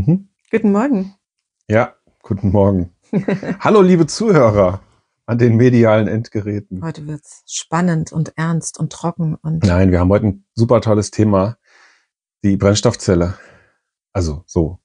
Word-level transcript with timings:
Mhm. 0.00 0.28
Guten 0.50 0.72
Morgen. 0.72 1.14
Ja, 1.68 1.94
guten 2.22 2.50
Morgen. 2.52 2.94
Hallo, 3.60 3.82
liebe 3.82 4.06
Zuhörer 4.06 4.80
an 5.26 5.36
den 5.36 5.56
medialen 5.56 6.08
Endgeräten. 6.08 6.82
Heute 6.82 7.06
wird's 7.06 7.42
spannend 7.46 8.10
und 8.10 8.32
ernst 8.36 8.80
und 8.80 8.90
trocken 8.92 9.34
und 9.34 9.62
Nein, 9.64 9.90
wir 9.90 10.00
haben 10.00 10.08
heute 10.08 10.26
ein 10.28 10.44
super 10.54 10.80
tolles 10.80 11.10
Thema. 11.10 11.58
Die 12.42 12.56
Brennstoffzelle. 12.56 13.34
Also 14.14 14.42
so. 14.46 14.78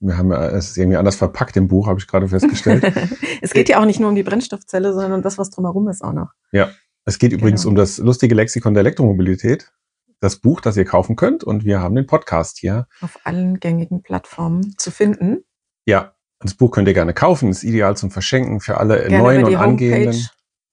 Wir 0.00 0.16
haben 0.16 0.30
ja, 0.30 0.48
es 0.48 0.70
ist 0.70 0.78
irgendwie 0.78 0.96
anders 0.96 1.16
verpackt 1.16 1.56
im 1.58 1.68
Buch, 1.68 1.86
habe 1.86 2.00
ich 2.00 2.06
gerade 2.06 2.26
festgestellt. 2.28 2.84
es 3.42 3.50
geht 3.52 3.68
ja 3.68 3.80
auch 3.80 3.84
nicht 3.84 4.00
nur 4.00 4.08
um 4.08 4.14
die 4.14 4.22
Brennstoffzelle, 4.22 4.94
sondern 4.94 5.12
um 5.12 5.22
das, 5.22 5.36
was 5.36 5.50
drumherum 5.50 5.88
ist 5.88 6.02
auch 6.02 6.14
noch. 6.14 6.32
ja. 6.52 6.70
Es 7.04 7.18
geht 7.18 7.32
übrigens 7.32 7.62
Genau. 7.62 7.70
um 7.70 7.76
das 7.76 7.96
lustige 7.96 8.34
Lexikon 8.34 8.74
der 8.74 8.82
Elektromobilität. 8.82 9.72
Das 10.20 10.36
Buch, 10.36 10.60
das 10.60 10.76
ihr 10.76 10.84
kaufen 10.84 11.16
könnt. 11.16 11.44
Und 11.44 11.64
wir 11.64 11.80
haben 11.80 11.94
den 11.94 12.06
Podcast 12.06 12.58
hier. 12.58 12.86
Auf 13.00 13.18
allen 13.24 13.60
gängigen 13.60 14.02
Plattformen 14.02 14.76
zu 14.76 14.90
finden. 14.90 15.44
Ja. 15.86 16.14
Das 16.40 16.54
Buch 16.54 16.70
könnt 16.70 16.86
ihr 16.86 16.94
gerne 16.94 17.14
kaufen. 17.14 17.50
Ist 17.50 17.64
ideal 17.64 17.96
zum 17.96 18.10
Verschenken 18.10 18.60
für 18.60 18.78
alle 18.78 19.08
Gerne 19.08 19.18
neuen 19.18 19.44
und 19.44 19.56
angehenden. 19.56 20.28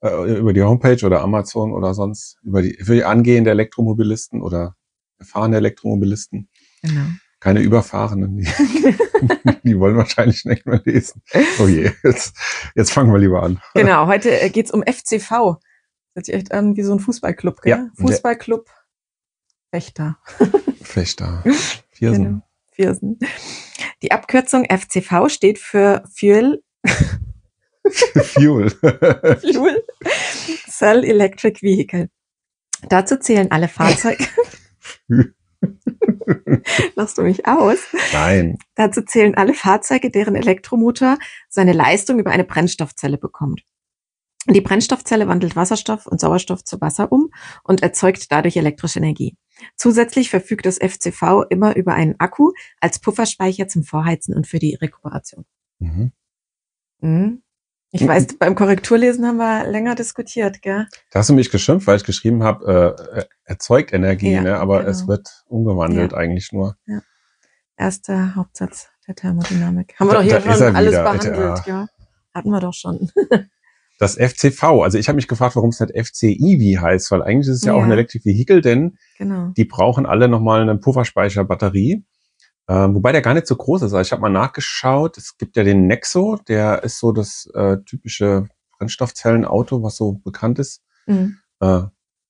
Äh, 0.05 0.37
über 0.37 0.53
die 0.53 0.61
Homepage 0.61 1.03
oder 1.05 1.21
Amazon 1.21 1.73
oder 1.73 1.93
sonst, 1.93 2.37
über 2.43 2.61
die, 2.61 2.77
für 2.83 2.93
die 2.93 3.03
angehende 3.03 3.49
Elektromobilisten 3.49 4.41
oder 4.41 4.75
erfahrene 5.17 5.57
Elektromobilisten. 5.57 6.49
Genau. 6.83 7.05
Keine 7.39 7.61
Überfahrenen, 7.61 8.37
die, 8.37 8.45
die 9.63 9.79
wollen 9.79 9.97
wahrscheinlich 9.97 10.45
nicht 10.45 10.65
mehr 10.65 10.81
lesen. 10.85 11.21
Oh 11.59 11.67
je, 11.67 11.91
jetzt, 12.03 12.35
jetzt 12.75 12.91
fangen 12.91 13.11
wir 13.11 13.19
lieber 13.19 13.41
an. 13.41 13.59
Genau, 13.73 14.07
heute 14.07 14.39
äh, 14.39 14.49
geht's 14.49 14.71
um 14.71 14.83
FCV. 14.83 15.29
Das 15.29 16.15
hört 16.15 16.25
sich 16.25 16.35
echt 16.35 16.51
an 16.51 16.75
wie 16.75 16.83
so 16.83 16.93
ein 16.93 16.99
Fußballclub, 16.99 17.61
gell? 17.61 17.71
Ja. 17.71 17.89
Fußballclub 17.95 18.69
Wächter. 19.75 20.17
Fechter. 20.81 21.43
Viersen. 21.91 22.23
Genau. 22.23 22.41
Viersen. 22.71 23.19
Die 24.01 24.13
Abkürzung 24.13 24.65
FCV 24.65 25.27
steht 25.27 25.59
für 25.59 26.01
Fuel, 26.13 26.63
Fuel. 28.23 28.69
Fuel 29.41 29.83
Cell 30.69 31.03
Electric 31.03 31.61
Vehicle. 31.61 32.09
Dazu 32.87 33.17
zählen 33.17 33.51
alle 33.51 33.67
Fahrzeuge. 33.67 34.25
Lachst 36.95 37.17
du 37.17 37.23
mich 37.23 37.45
aus? 37.45 37.79
Nein. 38.13 38.57
Dazu 38.75 39.01
zählen 39.01 39.35
alle 39.35 39.53
Fahrzeuge, 39.53 40.09
deren 40.09 40.35
Elektromotor 40.35 41.17
seine 41.49 41.73
Leistung 41.73 42.19
über 42.19 42.31
eine 42.31 42.45
Brennstoffzelle 42.45 43.17
bekommt. 43.17 43.61
Die 44.47 44.61
Brennstoffzelle 44.61 45.27
wandelt 45.27 45.55
Wasserstoff 45.55 46.05
und 46.05 46.19
Sauerstoff 46.19 46.63
zu 46.63 46.79
Wasser 46.79 47.11
um 47.11 47.31
und 47.63 47.81
erzeugt 47.81 48.31
dadurch 48.31 48.57
elektrische 48.57 48.99
Energie. 48.99 49.35
Zusätzlich 49.75 50.29
verfügt 50.29 50.65
das 50.65 50.77
FCV 50.77 51.43
immer 51.49 51.75
über 51.75 51.93
einen 51.93 52.15
Akku 52.19 52.51
als 52.79 52.99
Pufferspeicher 52.99 53.67
zum 53.67 53.83
Vorheizen 53.83 54.35
und 54.35 54.45
für 54.47 54.59
die 54.59 54.75
Rekuperation. 54.75 55.45
Mhm. 55.79 56.11
Mhm. 56.99 57.41
Ich 57.91 58.05
weiß, 58.05 58.37
beim 58.39 58.55
Korrekturlesen 58.55 59.25
haben 59.25 59.37
wir 59.37 59.65
länger 59.67 59.95
diskutiert, 59.95 60.61
gell? 60.61 60.87
Da 61.11 61.19
hast 61.19 61.29
du 61.29 61.33
mich 61.33 61.49
geschimpft, 61.49 61.87
weil 61.87 61.95
ich 61.95 62.03
geschrieben 62.03 62.43
habe, 62.43 62.95
äh, 63.15 63.19
äh, 63.19 63.25
erzeugt 63.45 63.93
Energie, 63.93 64.33
Ja, 64.33 64.41
ne? 64.41 64.59
aber 64.59 64.79
genau. 64.79 64.89
es 64.91 65.07
wird 65.07 65.45
umgewandelt 65.47 66.13
eigentlich 66.13 66.51
nur. 66.51 66.75
Erster 67.77 68.35
Hauptsatz 68.35 68.89
der 69.07 69.15
Thermodynamik. 69.15 69.95
Haben 69.99 70.07
wir 70.09 70.13
Da- 70.13 70.19
doch 70.19 70.23
hier 70.25 70.41
schon 70.41 70.75
alles 70.75 70.91
wieder, 70.91 71.03
behandelt, 71.03 71.65
ja? 71.67 71.87
Hatten 72.33 72.49
wir 72.49 72.59
doch 72.59 72.73
schon. 72.73 73.09
Das 73.97 74.15
FCV, 74.15 74.83
also 74.83 74.97
ich 74.97 75.07
habe 75.07 75.15
mich 75.15 75.27
gefragt, 75.27 75.55
warum 75.55 75.69
es 75.69 75.79
nicht 75.79 75.93
FCEV 75.95 76.81
heißt, 76.81 77.11
weil 77.11 77.21
eigentlich 77.21 77.47
ist 77.47 77.57
es 77.57 77.63
ja, 77.63 77.73
auch 77.73 77.81
ein 77.81 77.89
Ja. 77.89 77.93
Electric 77.93 78.25
Vehicle, 78.25 78.61
denn 78.61 78.97
genau. 79.17 79.53
die 79.55 79.63
brauchen 79.65 80.05
alle 80.05 80.27
nochmal 80.27 80.61
eine 80.61 80.77
Pufferspeicher-Batterie. 80.77 82.03
Ähm, 82.67 82.95
wobei 82.95 83.11
der 83.11 83.21
gar 83.21 83.35
nicht 83.35 83.47
so 83.47 83.55
groß 83.55 83.83
ist. 83.83 83.93
Also 83.93 83.99
ich 83.99 84.11
habe 84.11 84.21
mal 84.21 84.29
nachgeschaut, 84.29 85.17
es 85.17 85.37
gibt 85.37 85.55
ja 85.55 85.63
den 85.63 85.87
Nexo, 85.87 86.37
der 86.47 86.83
ist 86.83 86.99
so 86.99 87.11
das 87.11 87.49
äh, 87.53 87.77
typische 87.85 88.47
Brennstoffzellenauto, 88.77 89.83
was 89.83 89.95
so 89.95 90.13
bekannt 90.23 90.59
ist. 90.59 90.81
Mhm. 91.05 91.37
Äh, 91.59 91.83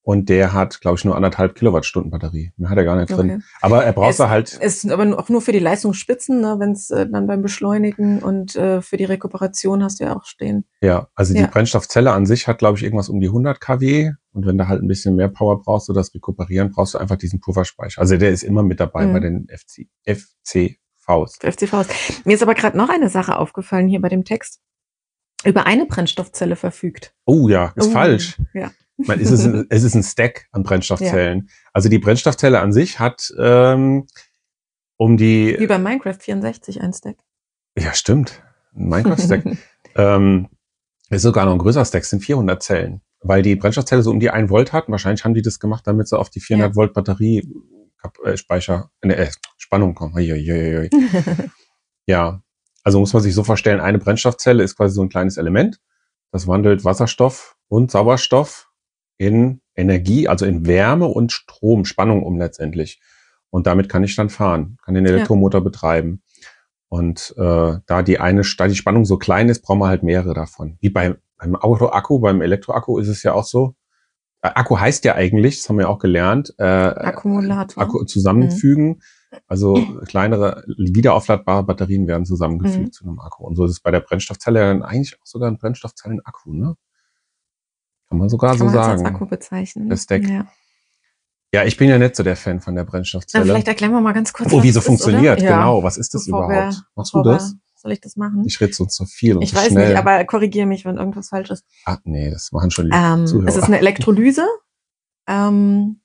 und 0.07 0.29
der 0.29 0.53
hat, 0.53 0.81
glaube 0.81 0.97
ich, 0.99 1.03
nur 1.03 1.15
anderthalb 1.15 1.55
Kilowattstunden 1.55 2.11
Batterie. 2.11 2.51
Mehr 2.57 2.69
hat 2.69 2.77
er 2.77 2.83
gar 2.83 2.95
nicht 2.95 3.09
drin. 3.09 3.31
Okay. 3.31 3.39
Aber 3.61 3.83
er 3.83 3.91
braucht 3.91 4.11
Es- 4.11 4.19
er 4.19 4.29
halt. 4.29 4.55
Es 4.61 4.81
sind 4.81 4.91
aber 4.91 5.17
auch 5.17 5.29
nur 5.29 5.41
für 5.41 5.51
die 5.51 5.57
Leistungsspitzen, 5.59 6.41
ne, 6.41 6.57
wenn 6.59 6.73
es 6.73 6.91
äh, 6.91 7.07
dann 7.09 7.25
beim 7.25 7.41
Beschleunigen 7.41 8.21
und 8.21 8.55
äh, 8.55 8.83
für 8.83 8.97
die 8.97 9.05
Rekuperation 9.05 9.83
hast 9.83 9.99
du 9.99 10.03
ja 10.03 10.15
auch 10.15 10.25
stehen. 10.25 10.65
Ja, 10.81 11.07
also 11.15 11.33
die 11.33 11.39
Ja. 11.41 11.47
Brennstoffzelle 11.47 12.11
an 12.11 12.27
sich 12.27 12.47
hat, 12.47 12.59
glaube 12.59 12.77
ich, 12.77 12.83
irgendwas 12.83 13.09
um 13.09 13.19
die 13.19 13.27
100 13.27 13.59
kW. 13.59 14.11
Und 14.31 14.45
wenn 14.45 14.57
du 14.57 14.67
halt 14.67 14.81
ein 14.83 14.87
bisschen 14.87 15.15
mehr 15.15 15.29
Power 15.29 15.61
brauchst, 15.63 15.87
so 15.87 15.93
das 15.93 16.13
Rekuperieren, 16.13 16.69
brauchst 16.71 16.93
du 16.93 16.97
einfach 16.99 17.15
diesen 17.15 17.39
Pufferspeicher. 17.39 17.99
Also 17.99 18.15
der 18.17 18.29
ist 18.29 18.43
immer 18.43 18.61
mit 18.63 18.79
dabei 18.79 19.05
Mhm. 19.07 19.13
bei 19.13 19.19
den 19.21 19.47
FC, 19.49 19.87
FCVs. 20.05 21.39
FCVs. 21.41 21.87
Mir 22.25 22.33
ist 22.35 22.43
aber 22.43 22.53
gerade 22.53 22.77
noch 22.77 22.89
eine 22.89 23.09
Sache 23.09 23.37
aufgefallen 23.37 23.87
hier 23.87 24.01
bei 24.01 24.09
dem 24.09 24.23
Text. 24.23 24.59
Über 25.43 25.65
eine 25.65 25.85
Brennstoffzelle 25.85 26.55
verfügt. 26.55 27.13
Oh 27.25 27.47
ja, 27.49 27.71
ist 27.75 27.87
Oh, 27.87 27.91
falsch. 27.91 28.37
Ja. 28.53 28.71
Man, 28.97 29.19
es, 29.19 29.31
ist 29.31 29.45
ein, 29.45 29.65
es 29.69 29.83
ist 29.83 29.95
ein 29.95 30.03
Stack 30.03 30.47
an 30.51 30.63
Brennstoffzellen. 30.63 31.49
Also 31.73 31.89
die 31.89 31.99
Brennstoffzelle 31.99 32.59
an 32.59 32.71
sich 32.71 32.99
hat 32.99 33.33
ähm, 33.37 34.07
um 34.97 35.19
Wie 35.19 35.57
die. 35.57 35.67
bei 35.67 35.77
Minecraft 35.77 36.17
64 36.19 36.81
ein 36.81 36.93
Stack. 36.93 37.17
Ja, 37.77 37.93
stimmt. 37.93 38.41
Ein 38.73 38.87
Minecraft-Stack. 38.87 39.45
ähm, 39.95 40.47
ist 41.09 41.21
sogar 41.23 41.45
noch 41.45 41.53
ein 41.53 41.59
größer 41.59 41.83
Stack, 41.83 42.05
sind 42.05 42.21
400 42.21 42.63
Zellen. 42.63 43.01
Weil 43.19 43.41
die 43.41 43.55
Brennstoffzelle 43.55 44.01
so 44.01 44.11
um 44.11 44.19
die 44.19 44.29
1 44.29 44.49
Volt 44.49 44.71
hat. 44.71 44.89
Wahrscheinlich 44.89 45.25
haben 45.25 45.33
die 45.33 45.41
das 45.41 45.59
gemacht, 45.59 45.85
damit 45.87 46.07
sie 46.07 46.17
auf 46.17 46.29
die 46.29 46.39
400 46.39 46.75
Volt 46.75 46.93
Batterie 46.93 47.47
äh, 48.23 48.37
Speicher, 48.37 48.91
äh, 49.01 49.27
Spannung 49.57 49.95
kommen. 49.95 50.15
Ja, 52.07 52.43
also 52.83 52.99
muss 52.99 53.13
man 53.13 53.23
sich 53.23 53.33
so 53.33 53.43
vorstellen, 53.43 53.79
eine 53.79 53.97
Brennstoffzelle 53.97 54.61
ist 54.61 54.75
quasi 54.75 54.93
so 54.93 55.01
ein 55.01 55.09
kleines 55.09 55.37
Element. 55.37 55.79
Das 56.31 56.45
wandelt 56.45 56.85
Wasserstoff 56.85 57.57
und 57.67 57.89
Sauerstoff 57.89 58.64
in 59.17 59.61
Energie, 59.75 60.27
also 60.27 60.45
in 60.45 60.65
Wärme 60.65 61.07
und 61.07 61.31
Strom, 61.31 61.85
Spannung 61.85 62.23
um 62.23 62.37
letztendlich. 62.37 63.01
Und 63.49 63.67
damit 63.67 63.89
kann 63.89 64.03
ich 64.03 64.15
dann 64.15 64.29
fahren, 64.29 64.77
kann 64.83 64.95
den 64.95 65.05
Elektromotor 65.05 65.61
betreiben. 65.61 66.21
Und 66.87 67.33
äh, 67.37 67.77
da 67.85 68.03
die 68.03 68.19
eine, 68.19 68.41
da 68.57 68.67
die 68.67 68.75
Spannung 68.75 69.05
so 69.05 69.17
klein 69.17 69.49
ist, 69.49 69.61
brauchen 69.61 69.79
wir 69.79 69.87
halt 69.87 70.03
mehrere 70.03 70.33
davon. 70.33 70.77
Wie 70.81 70.89
beim, 70.89 71.15
beim 71.37 71.55
Autoakku, 71.55 72.19
beim 72.19 72.41
Elektroakku 72.41 72.99
ist 72.99 73.07
es 73.07 73.23
ja 73.23 73.33
auch 73.33 73.43
so. 73.43 73.75
Äh, 74.41 74.49
Akku 74.55 74.79
heißt 74.79 75.03
ja 75.05 75.15
eigentlich, 75.15 75.57
das 75.57 75.69
haben 75.69 75.77
wir 75.79 75.89
auch 75.89 75.99
gelernt, 75.99 76.53
äh, 76.57 76.63
Akkumulator. 76.63 77.83
Akku 77.83 78.03
zusammenfügen. 78.05 79.01
Also 79.47 79.85
kleinere 80.07 80.63
wiederaufladbare 80.77 81.63
Batterien 81.63 82.07
werden 82.07 82.25
zusammengefügt 82.25 82.87
Mhm. 82.87 82.91
zu 82.91 83.03
einem 83.05 83.19
Akku. 83.19 83.43
Und 83.45 83.55
so 83.55 83.65
ist 83.65 83.71
es 83.71 83.79
bei 83.81 83.91
der 83.91 83.99
Brennstoffzelle 83.99 84.59
dann 84.59 84.83
eigentlich 84.83 85.19
auch 85.19 85.25
sogar 85.25 85.49
ein 85.49 85.57
Brennstoffzellenakku, 85.57 86.53
ne? 86.53 86.75
Kann 88.15 88.19
man 88.19 88.29
sogar 88.29 88.49
Kann 88.51 88.59
so 88.59 88.65
man 88.65 88.77
als 88.77 89.01
sagen. 89.01 89.05
Akku 89.15 89.25
bezeichnen. 89.25 89.89
Das 89.89 90.03
Stack. 90.03 90.23
Ja. 90.27 90.47
Ja, 91.53 91.63
ich 91.63 91.77
bin 91.77 91.89
ja 91.89 91.97
nicht 91.97 92.15
so 92.15 92.23
der 92.23 92.35
Fan 92.35 92.59
von 92.59 92.75
der 92.75 92.83
Dann 92.85 92.91
Brennstoffzelle. 92.91 93.45
vielleicht 93.45 93.67
erklären 93.67 93.91
wir 93.91 94.01
mal 94.01 94.13
ganz 94.13 94.33
kurz, 94.33 94.51
oh, 94.51 94.61
wie 94.63 94.71
so 94.71 94.81
funktioniert, 94.81 95.39
oder? 95.41 95.47
Genau. 95.49 95.83
Was 95.83 95.97
ist 95.97 96.13
das 96.13 96.25
Bevor 96.25 96.45
überhaupt? 96.45 96.75
wir- 96.75 96.81
Machst 96.95 97.13
du 97.13 97.23
das? 97.23 97.55
Soll 97.75 97.91
ich 97.91 98.01
das 98.01 98.15
machen? 98.15 98.43
Ich 98.47 98.59
rede 98.59 98.73
sonst 98.73 98.95
zu 98.95 99.05
viel 99.05 99.35
und 99.35 99.41
Ich 99.43 99.51
zu 99.51 99.57
weiß 99.57 99.67
schnell. 99.67 99.89
nicht, 99.89 99.97
aber 99.97 100.23
korrigiere 100.25 100.65
mich, 100.65 100.85
wenn 100.85 100.97
irgendwas 100.97 101.29
falsch 101.29 101.51
ist. 101.51 101.63
ah, 101.85 101.97
nee, 102.03 102.29
das 102.31 102.51
machen 102.51 102.71
schon 102.71 102.85
die 102.89 102.91
Ähm, 102.97 103.27
Zuhörer. 103.27 103.47
es 103.47 103.55
ist 103.57 103.65
eine 103.65 103.79
Elektrolyse. 103.79 104.45
Ähm, 105.27 106.01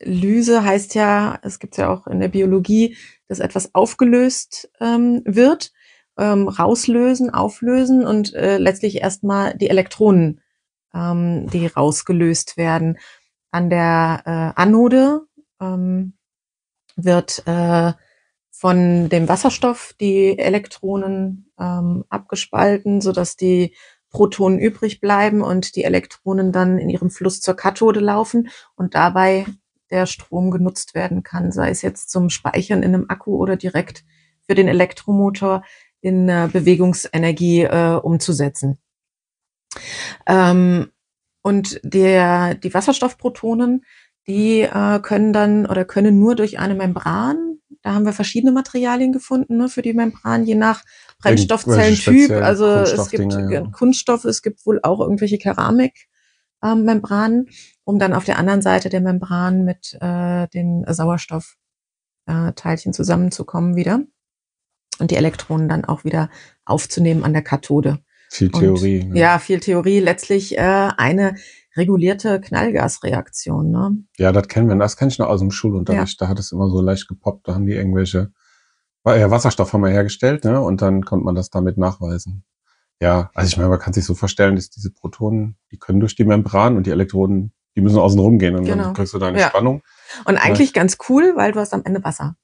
Lyse 0.00 0.64
heißt 0.64 0.94
ja, 0.94 1.38
es 1.42 1.58
gibt 1.58 1.76
ja 1.76 1.88
auch 1.88 2.06
in 2.06 2.20
der 2.20 2.28
Biologie, 2.28 2.96
dass 3.28 3.38
etwas 3.38 3.74
aufgelöst 3.74 4.70
ähm, 4.80 5.22
wird, 5.24 5.72
ähm, 6.18 6.48
rauslösen, 6.48 7.30
auflösen 7.30 8.04
und 8.06 8.34
äh, 8.34 8.58
letztlich 8.58 8.96
erstmal 8.96 9.56
die 9.56 9.68
Elektronen, 9.70 10.40
ähm, 10.94 11.48
die 11.48 11.66
rausgelöst 11.66 12.56
werden. 12.56 12.98
An 13.50 13.70
der 13.70 14.22
äh, 14.24 14.60
Anode 14.60 15.22
ähm, 15.60 16.14
wird 16.96 17.46
äh, 17.46 17.92
von 18.50 19.08
dem 19.08 19.28
Wasserstoff 19.28 19.94
die 20.00 20.38
Elektronen 20.38 21.50
ähm, 21.58 22.04
abgespalten, 22.08 23.00
sodass 23.00 23.36
die 23.36 23.74
Protonen 24.10 24.58
übrig 24.58 25.00
bleiben 25.00 25.42
und 25.42 25.74
die 25.74 25.84
Elektronen 25.84 26.52
dann 26.52 26.78
in 26.78 26.90
ihrem 26.90 27.10
Fluss 27.10 27.40
zur 27.40 27.54
Kathode 27.54 28.00
laufen 28.00 28.50
und 28.76 28.94
dabei 28.94 29.46
der 29.90 30.06
Strom 30.06 30.50
genutzt 30.50 30.94
werden 30.94 31.22
kann, 31.22 31.50
sei 31.50 31.70
es 31.70 31.82
jetzt 31.82 32.10
zum 32.10 32.30
Speichern 32.30 32.82
in 32.82 32.94
einem 32.94 33.06
Akku 33.08 33.36
oder 33.36 33.56
direkt 33.56 34.04
für 34.46 34.54
den 34.54 34.68
Elektromotor 34.68 35.64
in 36.00 36.28
äh, 36.28 36.48
Bewegungsenergie 36.52 37.62
äh, 37.62 37.94
umzusetzen. 37.94 38.78
Ähm, 40.26 40.90
und 41.42 41.80
der, 41.82 42.54
die 42.54 42.72
Wasserstoffprotonen, 42.72 43.84
die 44.26 44.60
äh, 44.60 45.00
können 45.00 45.32
dann 45.32 45.66
oder 45.66 45.84
können 45.84 46.20
nur 46.20 46.36
durch 46.36 46.58
eine 46.58 46.74
Membran, 46.74 47.58
da 47.82 47.94
haben 47.94 48.04
wir 48.04 48.12
verschiedene 48.12 48.52
Materialien 48.52 49.12
gefunden 49.12 49.56
ne, 49.56 49.68
für 49.68 49.82
die 49.82 49.92
Membran, 49.92 50.44
je 50.44 50.54
nach 50.54 50.84
Brennstoffzellentyp. 51.20 52.30
Also 52.30 52.66
es 52.66 53.10
gibt 53.10 53.32
ja. 53.32 53.62
Kunststoff, 53.72 54.24
es 54.24 54.42
gibt 54.42 54.64
wohl 54.66 54.78
auch 54.82 55.00
irgendwelche 55.00 55.38
Keramikmembranen, 55.38 57.48
um 57.84 57.98
dann 57.98 58.12
auf 58.12 58.24
der 58.24 58.38
anderen 58.38 58.62
Seite 58.62 58.88
der 58.88 59.00
Membran 59.00 59.64
mit 59.64 59.98
äh, 60.00 60.46
den 60.48 60.84
Sauerstoffteilchen 60.86 62.92
zusammenzukommen 62.92 63.74
wieder. 63.74 64.02
und 65.00 65.10
die 65.10 65.16
Elektronen 65.16 65.68
dann 65.68 65.84
auch 65.84 66.04
wieder 66.04 66.30
aufzunehmen 66.64 67.24
an 67.24 67.32
der 67.32 67.42
Kathode. 67.42 67.98
Viel 68.32 68.50
Theorie. 68.50 69.02
Und, 69.02 69.10
ne? 69.10 69.20
Ja, 69.20 69.38
viel 69.38 69.60
Theorie. 69.60 70.00
Letztlich 70.00 70.56
äh, 70.56 70.88
eine 70.96 71.34
regulierte 71.76 72.40
Knallgasreaktion. 72.40 73.70
Ne? 73.70 73.98
Ja, 74.16 74.32
das 74.32 74.48
kennen 74.48 74.68
wir. 74.68 74.76
Das 74.76 74.96
kenne 74.96 75.10
ich 75.10 75.18
noch 75.18 75.28
aus 75.28 75.40
dem 75.40 75.50
Schulunterricht. 75.50 76.18
Ja. 76.18 76.26
Da 76.26 76.30
hat 76.30 76.38
es 76.38 76.50
immer 76.50 76.70
so 76.70 76.80
leicht 76.80 77.08
gepoppt. 77.08 77.46
Da 77.46 77.54
haben 77.54 77.66
die 77.66 77.74
irgendwelche 77.74 78.32
ja, 79.04 79.30
Wasserstoff 79.30 79.72
haben 79.74 79.82
wir 79.82 79.90
hergestellt, 79.90 80.44
ne? 80.44 80.60
Und 80.60 80.80
dann 80.80 81.04
konnte 81.04 81.26
man 81.26 81.34
das 81.34 81.50
damit 81.50 81.76
nachweisen. 81.76 82.44
Ja, 83.00 83.30
also 83.34 83.48
ich 83.48 83.56
meine, 83.58 83.68
man 83.68 83.80
kann 83.80 83.92
sich 83.92 84.04
so 84.04 84.14
vorstellen, 84.14 84.54
dass 84.54 84.70
diese 84.70 84.92
Protonen, 84.92 85.56
die 85.70 85.78
können 85.78 86.00
durch 86.00 86.14
die 86.14 86.24
Membran 86.24 86.76
und 86.76 86.86
die 86.86 86.90
Elektroden, 86.90 87.52
die 87.76 87.82
müssen 87.82 87.98
außen 87.98 88.18
rumgehen 88.18 88.54
und 88.54 88.64
genau. 88.64 88.84
dann 88.84 88.94
kriegst 88.94 89.12
du 89.12 89.18
da 89.18 89.26
eine 89.26 89.40
ja. 89.40 89.48
Spannung. 89.48 89.82
Und 90.24 90.36
eigentlich 90.36 90.72
ja. 90.72 90.80
ganz 90.80 90.96
cool, 91.08 91.32
weil 91.34 91.52
du 91.52 91.60
hast 91.60 91.74
am 91.74 91.82
Ende 91.84 92.02
Wasser. 92.02 92.36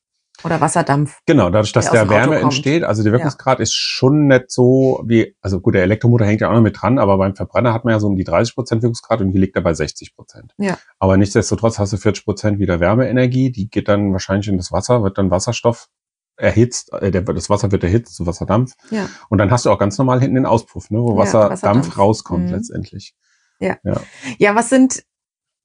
Oder 0.45 0.61
Wasserdampf. 0.61 1.19
Genau, 1.27 1.51
dadurch, 1.51 1.73
dass 1.73 1.91
der, 1.91 2.05
der 2.05 2.11
Wärme 2.11 2.39
entsteht, 2.39 2.85
also 2.85 3.03
der 3.03 3.13
Wirkungsgrad 3.13 3.59
ja. 3.59 3.63
ist 3.65 3.75
schon 3.75 4.29
nicht 4.29 4.51
so 4.51 5.03
wie, 5.05 5.35
also 5.41 5.61
gut, 5.61 5.75
der 5.75 5.83
Elektromotor 5.83 6.27
hängt 6.27 6.41
ja 6.41 6.49
auch 6.49 6.55
noch 6.55 6.61
mit 6.61 6.81
dran, 6.81 6.99
aber 6.99 7.19
beim 7.19 7.35
Verbrenner 7.35 7.73
hat 7.73 7.85
man 7.85 7.93
ja 7.93 8.01
so 8.01 8.07
um 8.07 8.17
die 8.17 8.25
30 8.25 8.55
Prozent 8.55 8.83
Wirkungsgrad 8.83 9.21
und 9.21 9.31
hier 9.31 9.41
liegt 9.41 9.57
er 9.57 9.63
bei 9.63 9.75
60 9.75 10.15
Prozent. 10.15 10.55
Ja. 10.57 10.79
Aber 11.01 11.17
nichtsdestotrotz 11.17 11.79
hast 11.79 11.93
du 11.93 11.97
40 11.97 12.25
Prozent 12.25 12.59
wieder 12.61 12.79
Wärmeenergie, 12.79 13.51
die 13.51 13.69
geht 13.69 13.89
dann 13.89 14.13
wahrscheinlich 14.13 14.49
in 14.49 14.57
das 14.57 14.71
Wasser, 14.71 15.03
wird 15.03 15.19
dann 15.19 15.31
Wasserstoff 15.31 15.89
erhitzt, 16.37 16.93
äh, 16.93 17.11
der, 17.11 17.23
das 17.23 17.51
Wasser 17.51 17.73
wird 17.73 17.83
erhitzt 17.83 18.15
zu 18.15 18.27
Wasserdampf. 18.27 18.75
Ja. 18.91 19.09
Und 19.29 19.39
dann 19.39 19.51
hast 19.51 19.67
du 19.67 19.71
auch 19.71 19.79
ganz 19.79 19.99
normal 19.99 20.21
hinten 20.21 20.37
den 20.37 20.47
Auspuff, 20.47 20.91
ne, 20.91 20.99
wo 20.99 21.17
Wasserdampf, 21.17 21.63
Wasserdampf 21.63 21.99
rauskommt 21.99 22.47
mhm. 22.47 22.53
letztendlich. 22.53 23.15
Ja. 23.59 23.77
ja. 23.83 24.01
Ja, 24.39 24.55
was 24.55 24.69
sind 24.69 25.03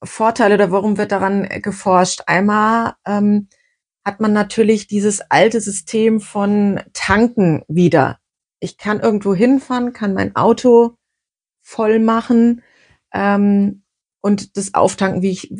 Vorteile 0.02 0.56
oder 0.56 0.72
warum 0.72 0.98
wird 0.98 1.12
daran 1.12 1.48
geforscht? 1.62 2.22
Einmal 2.26 2.94
ähm, 3.06 3.48
hat 4.04 4.20
man 4.20 4.32
natürlich 4.32 4.86
dieses 4.86 5.20
alte 5.30 5.60
System 5.60 6.20
von 6.20 6.80
Tanken 6.92 7.62
wieder. 7.68 8.18
Ich 8.60 8.76
kann 8.76 9.00
irgendwo 9.00 9.34
hinfahren, 9.34 9.92
kann 9.92 10.14
mein 10.14 10.36
Auto 10.36 10.96
voll 11.62 11.98
machen 11.98 12.62
ähm, 13.12 13.82
und 14.20 14.56
das 14.56 14.74
auftanken, 14.74 15.22
wie 15.22 15.30
ich 15.30 15.54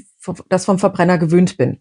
das 0.49 0.64
vom 0.67 0.79
Verbrenner 0.79 1.19
gewöhnt 1.19 1.56
bin. 1.56 1.81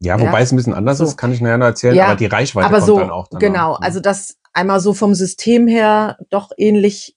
Ja, 0.00 0.18
wobei 0.18 0.38
ja. 0.38 0.40
es 0.40 0.52
ein 0.52 0.56
bisschen 0.56 0.74
anders 0.74 0.98
so. 0.98 1.04
ist, 1.04 1.16
kann 1.16 1.32
ich 1.32 1.40
nachher 1.40 1.58
noch 1.58 1.66
erzählen, 1.66 1.94
ja, 1.94 2.06
aber 2.06 2.16
die 2.16 2.26
Reichweite 2.26 2.66
aber 2.66 2.76
kommt 2.76 2.86
so, 2.86 2.98
dann 2.98 3.10
auch. 3.10 3.28
Danach. 3.28 3.40
Genau, 3.40 3.72
ne? 3.72 3.82
also 3.82 4.00
das 4.00 4.38
einmal 4.52 4.80
so 4.80 4.94
vom 4.94 5.14
System 5.14 5.66
her 5.66 6.18
doch 6.30 6.50
ähnlich, 6.56 7.16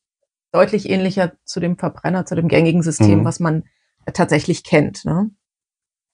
deutlich 0.52 0.90
ähnlicher 0.90 1.34
zu 1.46 1.60
dem 1.60 1.78
Verbrenner, 1.78 2.26
zu 2.26 2.36
dem 2.36 2.48
gängigen 2.48 2.82
System, 2.82 3.20
mhm. 3.20 3.26
was 3.26 3.40
man 3.40 3.64
tatsächlich 4.14 4.64
kennt. 4.64 5.06
Ne? 5.06 5.30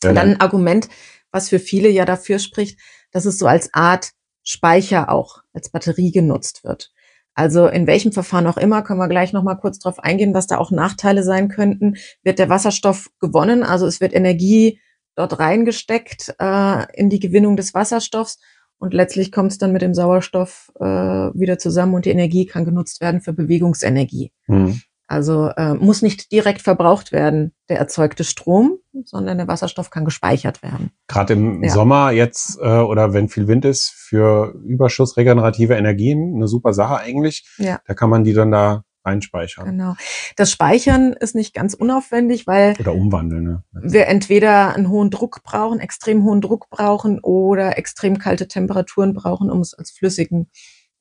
Ja, 0.03 0.13
dann 0.13 0.31
ein 0.31 0.41
Argument, 0.41 0.89
was 1.31 1.49
für 1.49 1.59
viele 1.59 1.89
ja 1.89 2.05
dafür 2.05 2.39
spricht, 2.39 2.79
dass 3.11 3.25
es 3.25 3.37
so 3.39 3.47
als 3.47 3.73
Art 3.73 4.11
Speicher 4.43 5.11
auch, 5.11 5.43
als 5.53 5.69
Batterie 5.69 6.11
genutzt 6.11 6.63
wird. 6.63 6.91
Also 7.33 7.67
in 7.67 7.85
welchem 7.85 8.11
Verfahren 8.11 8.47
auch 8.47 8.57
immer, 8.57 8.81
können 8.81 8.99
wir 8.99 9.07
gleich 9.07 9.31
nochmal 9.31 9.57
kurz 9.57 9.77
drauf 9.77 9.99
eingehen, 9.99 10.33
was 10.33 10.47
da 10.47 10.57
auch 10.57 10.71
Nachteile 10.71 11.23
sein 11.23 11.49
könnten, 11.49 11.97
wird 12.23 12.39
der 12.39 12.49
Wasserstoff 12.49 13.09
gewonnen. 13.19 13.63
Also 13.63 13.85
es 13.85 14.01
wird 14.01 14.13
Energie 14.13 14.79
dort 15.15 15.37
reingesteckt 15.39 16.33
äh, 16.39 16.85
in 16.93 17.09
die 17.09 17.19
Gewinnung 17.19 17.55
des 17.55 17.73
Wasserstoffs 17.73 18.39
und 18.79 18.93
letztlich 18.93 19.31
kommt 19.31 19.51
es 19.51 19.57
dann 19.57 19.71
mit 19.71 19.81
dem 19.81 19.93
Sauerstoff 19.93 20.71
äh, 20.79 20.83
wieder 20.83 21.57
zusammen 21.57 21.95
und 21.95 22.05
die 22.05 22.11
Energie 22.11 22.45
kann 22.45 22.65
genutzt 22.65 23.01
werden 23.01 23.21
für 23.21 23.33
Bewegungsenergie. 23.33 24.31
Mhm. 24.47 24.81
Also 25.07 25.49
äh, 25.55 25.73
muss 25.73 26.01
nicht 26.01 26.33
direkt 26.33 26.61
verbraucht 26.61 27.13
werden, 27.13 27.53
der 27.69 27.79
erzeugte 27.79 28.25
Strom, 28.25 28.77
sondern 29.05 29.37
der 29.37 29.47
Wasserstoff 29.47 29.89
kann 29.89 30.03
gespeichert 30.03 30.61
werden. 30.61 30.91
Gerade 31.07 31.33
im 31.33 31.63
ja. 31.63 31.69
Sommer 31.69 32.11
jetzt 32.11 32.59
äh, 32.61 32.79
oder 32.79 33.13
wenn 33.13 33.29
viel 33.29 33.47
Wind 33.47 33.63
ist, 33.63 33.89
für 33.89 34.53
Überschuss 34.65 35.15
regenerative 35.15 35.75
Energien 35.75 36.35
eine 36.35 36.49
super 36.49 36.73
Sache 36.73 36.97
eigentlich. 36.97 37.47
Ja. 37.57 37.79
Da 37.85 37.93
kann 37.93 38.09
man 38.09 38.25
die 38.25 38.33
dann 38.33 38.51
da 38.51 38.83
einspeichern. 39.07 39.65
Genau. 39.65 39.95
Das 40.35 40.51
Speichern 40.51 41.13
ist 41.13 41.33
nicht 41.33 41.53
ganz 41.53 41.73
unaufwendig, 41.73 42.45
weil 42.45 42.75
oder 42.77 42.93
umwandeln. 42.93 43.43
Ne? 43.43 43.63
Wir 43.71 44.07
entweder 44.07 44.75
einen 44.75 44.89
hohen 44.89 45.09
Druck 45.09 45.41
brauchen, 45.43 45.79
extrem 45.79 46.23
hohen 46.23 46.41
Druck 46.41 46.69
brauchen 46.69 47.19
oder 47.21 47.77
extrem 47.77 48.19
kalte 48.19 48.47
Temperaturen 48.47 49.13
brauchen, 49.13 49.49
um 49.49 49.61
es 49.61 49.73
als 49.73 49.91
flüssigen 49.91 50.49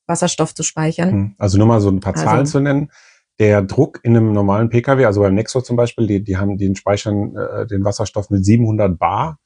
Wasserstoff 0.07 0.55
zu 0.55 0.63
speichern. 0.63 1.11
Hm. 1.11 1.35
Also 1.37 1.57
nur 1.57 1.67
mal 1.67 1.81
so 1.81 1.89
ein 1.89 1.99
paar 1.99 2.15
Zahlen 2.15 2.39
also, 2.39 2.53
zu 2.53 2.59
nennen. 2.61 2.89
Der 3.39 3.61
Druck 3.61 3.99
in 4.03 4.15
einem 4.15 4.31
normalen 4.31 4.69
PKW, 4.69 5.05
also 5.05 5.21
beim 5.21 5.35
Nexo 5.35 5.61
zum 5.61 5.75
Beispiel, 5.75 6.07
die, 6.07 6.23
die 6.23 6.37
haben 6.37 6.57
den 6.57 6.75
speichern 6.75 7.35
äh, 7.35 7.67
den 7.67 7.83
Wasserstoff 7.85 8.29
mit 8.29 8.43
700 8.43 8.97
Bar 8.97 9.39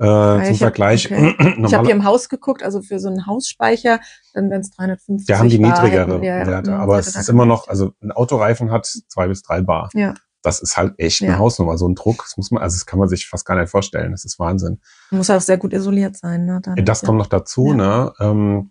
äh, 0.00 0.06
ah, 0.06 0.44
zum 0.44 0.56
Vergleich. 0.56 1.10
Hab, 1.10 1.40
okay. 1.40 1.64
ich 1.66 1.74
habe 1.74 1.86
hier 1.86 1.94
im 1.94 2.04
Haus 2.04 2.28
geguckt, 2.28 2.62
also 2.62 2.82
für 2.82 2.98
so 2.98 3.08
einen 3.08 3.26
Hausspeicher, 3.26 4.00
dann 4.34 4.50
wären 4.50 4.60
es 4.60 4.70
350 4.70 5.26
Da 5.26 5.38
haben 5.38 5.48
die 5.48 5.58
niedrigere 5.58 6.20
wir, 6.20 6.46
Werte, 6.46 6.70
ja, 6.70 6.78
aber 6.78 6.98
es 6.98 7.14
ist 7.14 7.28
immer 7.28 7.46
noch, 7.46 7.68
also 7.68 7.92
ein 8.00 8.12
Autoreifen 8.12 8.70
hat 8.70 8.86
zwei 8.86 9.28
bis 9.28 9.42
drei 9.42 9.60
Bar. 9.60 9.90
Ja. 9.94 10.14
Das 10.42 10.60
ist 10.60 10.76
halt 10.76 10.94
echt 10.98 11.22
eine 11.22 11.32
ja. 11.32 11.38
Hausnummer, 11.38 11.76
so 11.76 11.88
ein 11.88 11.96
Druck. 11.96 12.22
Das 12.22 12.36
muss 12.36 12.52
man, 12.52 12.62
also 12.62 12.76
das 12.76 12.86
kann 12.86 13.00
man 13.00 13.08
sich 13.08 13.26
fast 13.26 13.44
gar 13.44 13.58
nicht 13.58 13.70
vorstellen. 13.70 14.12
Das 14.12 14.24
ist 14.24 14.38
Wahnsinn. 14.38 14.80
Muss 15.10 15.30
auch 15.30 15.40
sehr 15.40 15.58
gut 15.58 15.72
isoliert 15.72 16.16
sein. 16.16 16.46
Ne, 16.46 16.60
dann, 16.62 16.84
das 16.84 17.02
kommt 17.02 17.18
noch 17.18 17.26
dazu. 17.26 17.70
Ja. 17.70 17.74
Ne? 17.74 18.12
Ähm, 18.20 18.70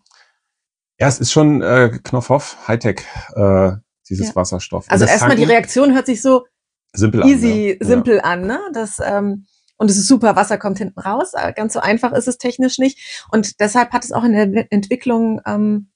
ja, 0.97 1.07
es 1.07 1.19
ist 1.19 1.31
schon 1.31 1.61
äh, 1.61 1.99
Knopfhoff, 2.03 2.57
Hightech, 2.67 3.01
äh, 3.35 3.73
dieses 4.09 4.35
Wasserstoff. 4.35 4.85
Also 4.89 5.05
erstmal 5.05 5.35
die 5.35 5.43
Reaktion 5.43 5.93
hört 5.93 6.05
sich 6.05 6.21
so 6.21 6.45
simpel 6.93 7.25
easy, 7.25 7.77
an, 7.79 7.87
simpel 7.87 8.21
an. 8.21 8.47
Ne? 8.47 8.59
Das 8.73 8.99
ähm, 8.99 9.45
und 9.77 9.91
es 9.91 9.97
ist 9.97 10.07
super, 10.07 10.35
Wasser 10.35 10.57
kommt 10.57 10.79
hinten 10.79 10.99
raus. 10.99 11.33
Äh, 11.33 11.53
ganz 11.53 11.73
so 11.73 11.79
einfach 11.79 12.11
ist 12.11 12.27
es 12.27 12.37
technisch 12.37 12.79
nicht. 12.79 13.25
Und 13.31 13.59
deshalb 13.59 13.91
hat 13.91 14.03
es 14.03 14.11
auch 14.11 14.23
in 14.23 14.33
der 14.33 14.71
Entwicklung, 14.71 15.41
ähm, 15.45 15.91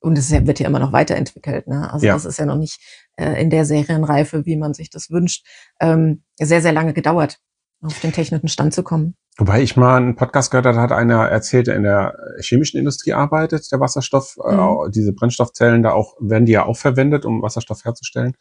und 0.00 0.16
es 0.16 0.30
wird 0.30 0.60
ja 0.60 0.66
immer 0.66 0.78
noch 0.78 0.92
weiterentwickelt, 0.92 1.66
ne? 1.66 1.92
Also 1.92 2.06
ja. 2.06 2.14
das 2.14 2.24
ist 2.24 2.38
ja 2.38 2.46
noch 2.46 2.56
nicht 2.56 2.80
äh, 3.16 3.40
in 3.42 3.50
der 3.50 3.64
Serienreife, 3.64 4.46
wie 4.46 4.56
man 4.56 4.72
sich 4.72 4.90
das 4.90 5.10
wünscht, 5.10 5.44
ähm, 5.80 6.22
sehr, 6.40 6.62
sehr 6.62 6.72
lange 6.72 6.92
gedauert, 6.92 7.38
auf 7.82 7.98
den 8.00 8.12
technischen 8.12 8.48
Stand 8.48 8.72
zu 8.74 8.84
kommen. 8.84 9.16
Wobei 9.38 9.62
ich 9.62 9.76
mal 9.76 9.96
einen 9.96 10.16
Podcast 10.16 10.50
gehört 10.50 10.66
habe, 10.66 10.80
hat 10.80 10.90
einer 10.90 11.28
erzählt, 11.28 11.68
der 11.68 11.76
in 11.76 11.84
der 11.84 12.18
chemischen 12.40 12.76
Industrie 12.78 13.12
arbeitet, 13.12 13.70
der 13.70 13.78
Wasserstoff, 13.78 14.36
äh, 14.44 14.52
mhm. 14.52 14.86
äh, 14.86 14.90
diese 14.90 15.12
Brennstoffzellen 15.12 15.84
da 15.84 15.92
auch, 15.92 16.16
werden 16.18 16.44
die 16.44 16.52
ja 16.52 16.64
auch 16.64 16.76
verwendet, 16.76 17.24
um 17.24 17.40
Wasserstoff 17.40 17.84
herzustellen. 17.84 18.34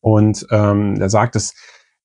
Und 0.00 0.46
ähm, 0.50 0.98
der 0.98 1.10
sagt, 1.10 1.34
dass 1.34 1.52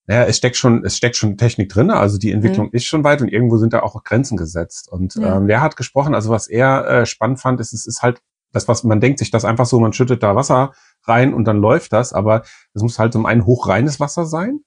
naja, 0.07 0.23
es 0.25 0.37
steckt 0.37 0.55
schon, 0.55 0.83
es 0.85 0.97
steckt 0.97 1.15
schon 1.15 1.37
Technik 1.37 1.69
drin, 1.69 1.89
also 1.89 2.17
die 2.17 2.31
Entwicklung 2.31 2.67
mhm. 2.67 2.73
ist 2.73 2.85
schon 2.85 3.03
weit 3.03 3.21
und 3.21 3.27
irgendwo 3.27 3.57
sind 3.57 3.73
da 3.73 3.81
auch 3.81 4.03
Grenzen 4.03 4.37
gesetzt. 4.37 4.91
Und 4.91 5.15
ja. 5.15 5.37
ähm, 5.37 5.47
der 5.47 5.61
hat 5.61 5.77
gesprochen, 5.77 6.13
also 6.13 6.29
was 6.29 6.47
er 6.47 6.87
äh, 6.87 7.05
spannend 7.05 7.39
fand, 7.39 7.59
ist, 7.59 7.73
es 7.73 7.85
ist 7.85 8.01
halt 8.01 8.21
das, 8.51 8.67
was 8.67 8.83
man 8.83 9.01
denkt 9.01 9.19
sich 9.19 9.31
das 9.31 9.45
einfach 9.45 9.65
so, 9.65 9.79
man 9.79 9.93
schüttet 9.93 10.23
da 10.23 10.35
Wasser 10.35 10.73
rein 11.03 11.33
und 11.33 11.45
dann 11.45 11.57
läuft 11.57 11.91
das, 11.93 12.13
aber 12.13 12.43
es 12.73 12.81
muss 12.81 12.97
halt 12.97 13.13
zum 13.13 13.25
einen 13.25 13.45
hochreines 13.45 13.99
Wasser 13.99 14.25
sein. 14.25 14.61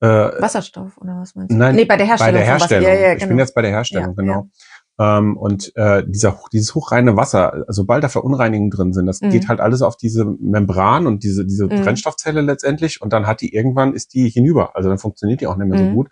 Äh, 0.00 0.06
Wasserstoff 0.06 0.98
oder 0.98 1.18
was 1.20 1.34
meinst 1.34 1.52
du? 1.52 1.56
Nein, 1.56 1.74
nee, 1.74 1.84
bei 1.84 1.96
der 1.96 2.06
Herstellung. 2.06 2.34
Bei 2.34 2.38
der 2.38 2.46
Herstellung. 2.46 2.88
Ja, 2.88 2.94
ja, 2.94 3.00
genau. 3.00 3.12
Ich 3.14 3.20
bin 3.20 3.28
genau. 3.30 3.40
jetzt 3.40 3.54
bei 3.54 3.62
der 3.62 3.70
Herstellung, 3.70 4.08
ja, 4.08 4.22
genau. 4.22 4.50
Ähm, 4.98 5.36
und 5.36 5.76
äh, 5.76 6.04
dieser, 6.06 6.38
dieses 6.52 6.74
hochreine 6.74 7.16
Wasser, 7.16 7.64
sobald 7.68 8.02
da 8.02 8.08
Verunreinigungen 8.08 8.70
drin 8.70 8.92
sind, 8.94 9.06
das 9.06 9.20
mhm. 9.20 9.30
geht 9.30 9.48
halt 9.48 9.60
alles 9.60 9.82
auf 9.82 9.96
diese 9.96 10.24
Membran 10.24 11.06
und 11.06 11.22
diese, 11.22 11.44
diese 11.44 11.64
mhm. 11.64 11.82
Brennstoffzelle 11.82 12.40
letztendlich 12.40 13.02
und 13.02 13.12
dann 13.12 13.26
hat 13.26 13.40
die 13.42 13.54
irgendwann, 13.54 13.92
ist 13.92 14.14
die 14.14 14.28
hinüber. 14.28 14.74
Also 14.74 14.88
dann 14.88 14.98
funktioniert 14.98 15.40
die 15.40 15.46
auch 15.46 15.56
nicht 15.56 15.68
mehr 15.68 15.80
mhm. 15.80 15.88
so 15.88 15.94
gut. 15.94 16.08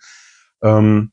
Ähm, 0.62 1.12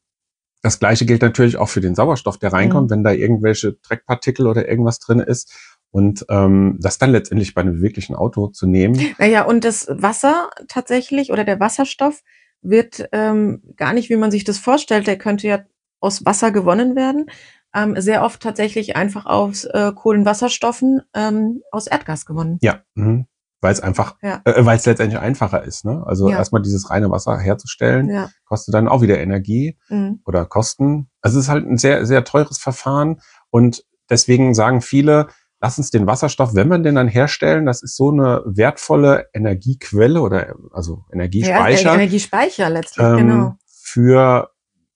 das 0.62 0.80
gleiche 0.80 1.06
gilt 1.06 1.22
natürlich 1.22 1.58
auch 1.58 1.70
für 1.70 1.82
den 1.82 1.96
Sauerstoff, 1.96 2.38
der 2.38 2.54
reinkommt, 2.54 2.90
mhm. 2.90 2.96
wenn 2.96 3.04
da 3.04 3.12
irgendwelche 3.12 3.74
Dreckpartikel 3.74 4.48
oder 4.48 4.68
irgendwas 4.68 5.00
drin 5.00 5.20
ist. 5.20 5.52
Und 5.92 6.26
ähm, 6.30 6.78
das 6.80 7.00
dann 7.00 7.12
letztendlich 7.12 7.54
bei 7.54 7.62
einem 7.62 7.76
beweglichen 7.76 8.16
Auto 8.16 8.48
zu 8.48 8.66
nehmen. 8.66 9.00
Naja, 9.18 9.44
und 9.44 9.66
das 9.66 9.88
Wasser 9.90 10.50
tatsächlich 10.68 11.32
oder 11.32 11.44
der 11.44 11.60
Wasserstoff 11.60 12.22
wird 12.62 13.08
ähm, 13.12 13.62
gar 13.76 13.94
nicht, 13.94 14.10
wie 14.10 14.16
man 14.16 14.32
sich 14.32 14.44
das 14.44 14.58
vorstellt, 14.58 15.08
der 15.08 15.18
könnte 15.18 15.48
ja 15.48 15.60
aus 16.00 16.26
Wasser 16.26 16.52
gewonnen 16.52 16.96
werden, 16.96 17.28
ähm, 17.74 18.00
sehr 18.00 18.24
oft 18.24 18.42
tatsächlich 18.42 18.96
einfach 18.96 19.26
aus 19.26 19.66
äh, 19.66 19.92
Kohlenwasserstoffen 19.94 21.02
ähm, 21.14 21.62
aus 21.72 21.88
Erdgas 21.88 22.26
gewonnen. 22.26 22.58
Ja, 22.62 22.82
mhm. 22.96 23.28
weil 23.62 23.72
es 23.72 23.80
einfach, 23.80 24.18
ja. 24.22 24.42
äh, 24.46 24.66
weil 24.66 24.78
es 24.78 24.86
letztendlich 24.86 25.20
einfacher 25.20 25.64
ist. 25.64 25.86
Ne? 25.86 26.04
Also 26.06 26.30
ja. 26.30 26.38
erstmal 26.38 26.62
dieses 26.62 26.90
reine 26.90 27.10
Wasser 27.12 27.38
herzustellen, 27.38 28.10
ja. 28.10 28.30
kostet 28.46 28.74
dann 28.74 28.88
auch 28.88 29.02
wieder 29.02 29.20
Energie 29.20 29.78
mhm. 29.90 30.22
oder 30.26 30.46
Kosten. 30.46 31.10
Also 31.22 31.40
es 31.40 31.46
ist 31.46 31.50
halt 31.50 31.66
ein 31.66 31.78
sehr, 31.78 32.06
sehr 32.06 32.24
teures 32.24 32.58
Verfahren 32.58 33.22
und 33.50 33.86
deswegen 34.10 34.54
sagen 34.54 34.82
viele, 34.82 35.28
lass 35.62 35.78
uns 35.78 35.92
den 35.92 36.08
Wasserstoff, 36.08 36.56
wenn 36.56 36.68
man 36.68 36.84
den 36.84 36.96
dann 36.96 37.08
herstellen, 37.08 37.66
das 37.66 37.84
ist 37.84 37.96
so 37.96 38.12
eine 38.12 38.42
wertvolle 38.46 39.28
Energiequelle 39.34 40.22
oder 40.22 40.56
also 40.74 41.06
Energiespeicher. 41.14 41.90
Ja, 41.90 41.94
Energiespeicher 41.94 42.70
letztlich, 42.70 43.06
ähm, 43.06 43.18
genau. 43.18 43.56
Für 43.68 44.50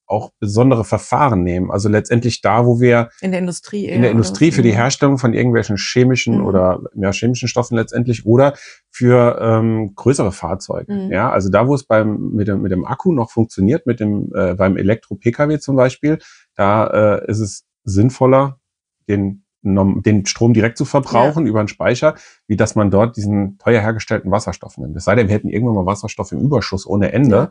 auch 0.08 0.32
besondere 0.40 0.86
Verfahren 0.86 1.44
nehmen. 1.44 1.72
Also 1.72 1.90
letztendlich 1.90 2.42
da, 2.42 2.66
wo 2.66 2.80
wir 2.80 3.10
in 3.22 3.32
der 3.32 3.40
Industrie 3.40 3.86
in 3.88 4.04
der 4.04 4.12
Industrie 4.12 4.52
für 4.52 4.62
die 4.62 4.72
mhm. 4.72 4.76
Herstellung 4.76 5.18
von 5.18 5.34
irgendwelchen 5.34 5.78
chemischen 5.78 6.40
mhm. 6.40 6.46
oder 6.46 6.80
ja, 6.96 7.12
chemischen 7.12 7.48
Stoffen 7.48 7.76
letztendlich 7.76 8.26
oder 8.26 8.54
für 8.92 9.40
ähm, 9.42 9.96
größere 9.96 10.32
Fahrzeuge. 10.32 10.94
Mhm. 10.94 11.12
Ja, 11.12 11.32
also 11.32 11.50
da, 11.50 11.68
wo 11.68 11.74
es 11.74 11.86
beim 11.86 12.32
mit 12.34 12.48
dem 12.48 12.62
mit 12.62 12.72
dem 12.72 12.86
Akku 12.86 13.14
noch 13.14 13.32
funktioniert, 13.32 13.88
mit 13.88 14.00
dem 14.00 14.32
äh, 14.36 14.54
beim 14.54 14.78
Elektro-PKW 14.78 15.58
zum 15.58 15.76
Beispiel, 15.76 16.20
da 16.56 16.86
äh, 17.18 17.32
ist 17.32 17.40
es 17.40 17.66
sinnvoller, 17.84 18.60
den 19.08 19.45
den 19.66 20.26
Strom 20.26 20.54
direkt 20.54 20.78
zu 20.78 20.86
verbrauchen 20.86 21.46
ja. 21.46 21.50
über 21.50 21.60
einen 21.60 21.68
Speicher, 21.68 22.16
wie 22.48 22.56
dass 22.56 22.76
man 22.76 22.92
dort 22.92 23.18
diesen 23.18 23.58
teuer 23.58 23.82
hergestellten 23.82 24.32
Wasserstoff 24.32 24.78
nimmt. 24.78 24.96
Es 24.96 25.06
sei 25.06 25.16
denn, 25.16 25.28
wir 25.28 25.36
hätten 25.36 25.50
irgendwann 25.50 25.76
mal 25.76 25.86
Wasserstoff 25.86 26.32
im 26.32 26.40
Überschuss 26.40 26.86
ohne 26.86 27.12
Ende. 27.12 27.50